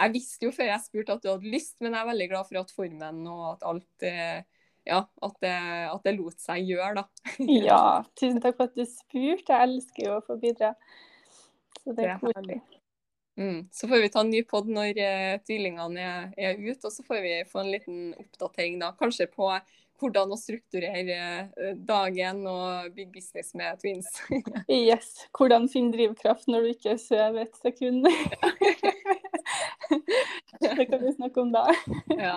Jeg 0.00 0.14
visste 0.16 0.48
jo 0.48 0.54
før 0.54 0.72
jeg 0.72 0.86
spurte 0.86 1.16
at 1.16 1.24
du 1.24 1.30
hadde 1.32 1.52
lyst, 1.52 1.76
men 1.80 1.94
jeg 1.94 2.02
er 2.02 2.10
veldig 2.10 2.30
glad 2.32 2.48
for 2.48 2.62
at 2.62 2.74
formen 2.74 3.22
og 3.30 3.44
at 3.54 3.68
alt 3.70 4.08
eh, 4.08 4.40
Ja, 4.88 5.04
at 5.22 5.38
det, 5.44 5.54
at 5.92 6.08
det 6.08 6.16
lot 6.16 6.42
seg 6.42 6.66
gjøre, 6.72 7.02
da. 7.02 7.06
Ja, 7.68 7.84
tusen 8.18 8.42
takk 8.42 8.58
for 8.58 8.70
at 8.70 8.76
du 8.78 8.84
spurte. 8.88 9.54
Jeg 9.54 9.70
elsker 9.70 10.06
jo 10.06 10.18
å 10.18 10.26
få 10.26 10.38
bidra. 10.40 10.74
Så 11.80 11.94
det 11.96 12.08
er 12.08 12.20
koselig. 12.20 12.60
Mm. 13.40 13.68
Så 13.72 13.88
får 13.88 14.02
vi 14.02 14.08
ta 14.12 14.20
en 14.20 14.32
ny 14.32 14.40
pod 14.44 14.66
når 14.68 14.98
uh, 15.00 15.36
tvillingene 15.46 16.02
er, 16.02 16.32
er 16.36 16.58
ute, 16.58 16.82
og 16.84 16.92
så 16.92 17.04
får 17.06 17.22
vi 17.24 17.36
få 17.48 17.62
en 17.62 17.70
liten 17.72 18.00
oppdatering 18.20 18.80
da, 18.82 18.90
kanskje 18.98 19.30
på 19.32 19.48
hvordan 20.00 20.32
å 20.32 20.38
strukturere 20.38 21.16
eh, 21.16 21.72
dagen 21.86 22.42
og 22.48 22.92
bygge 22.96 23.12
business 23.14 23.54
med 23.58 23.80
twins. 23.82 24.08
Yes. 24.70 25.26
Hvordan 25.36 25.68
finne 25.70 25.92
drivkraft 25.94 26.48
når 26.50 26.64
du 26.64 26.68
ikke 26.74 26.96
sover 27.00 27.44
et 27.44 27.56
sekund. 27.60 28.06
det 30.60 30.86
kan 30.90 31.02
vi 31.02 31.12
snakke 31.16 31.42
om 31.42 31.52
da. 31.54 31.66
ja. 32.16 32.36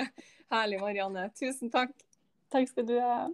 Herlig, 0.52 0.80
Marianne. 0.82 1.28
Tusen 1.38 1.72
takk. 1.72 1.94
Takk 2.50 2.70
skal 2.70 2.88
du 2.88 2.96
ha. 2.98 3.28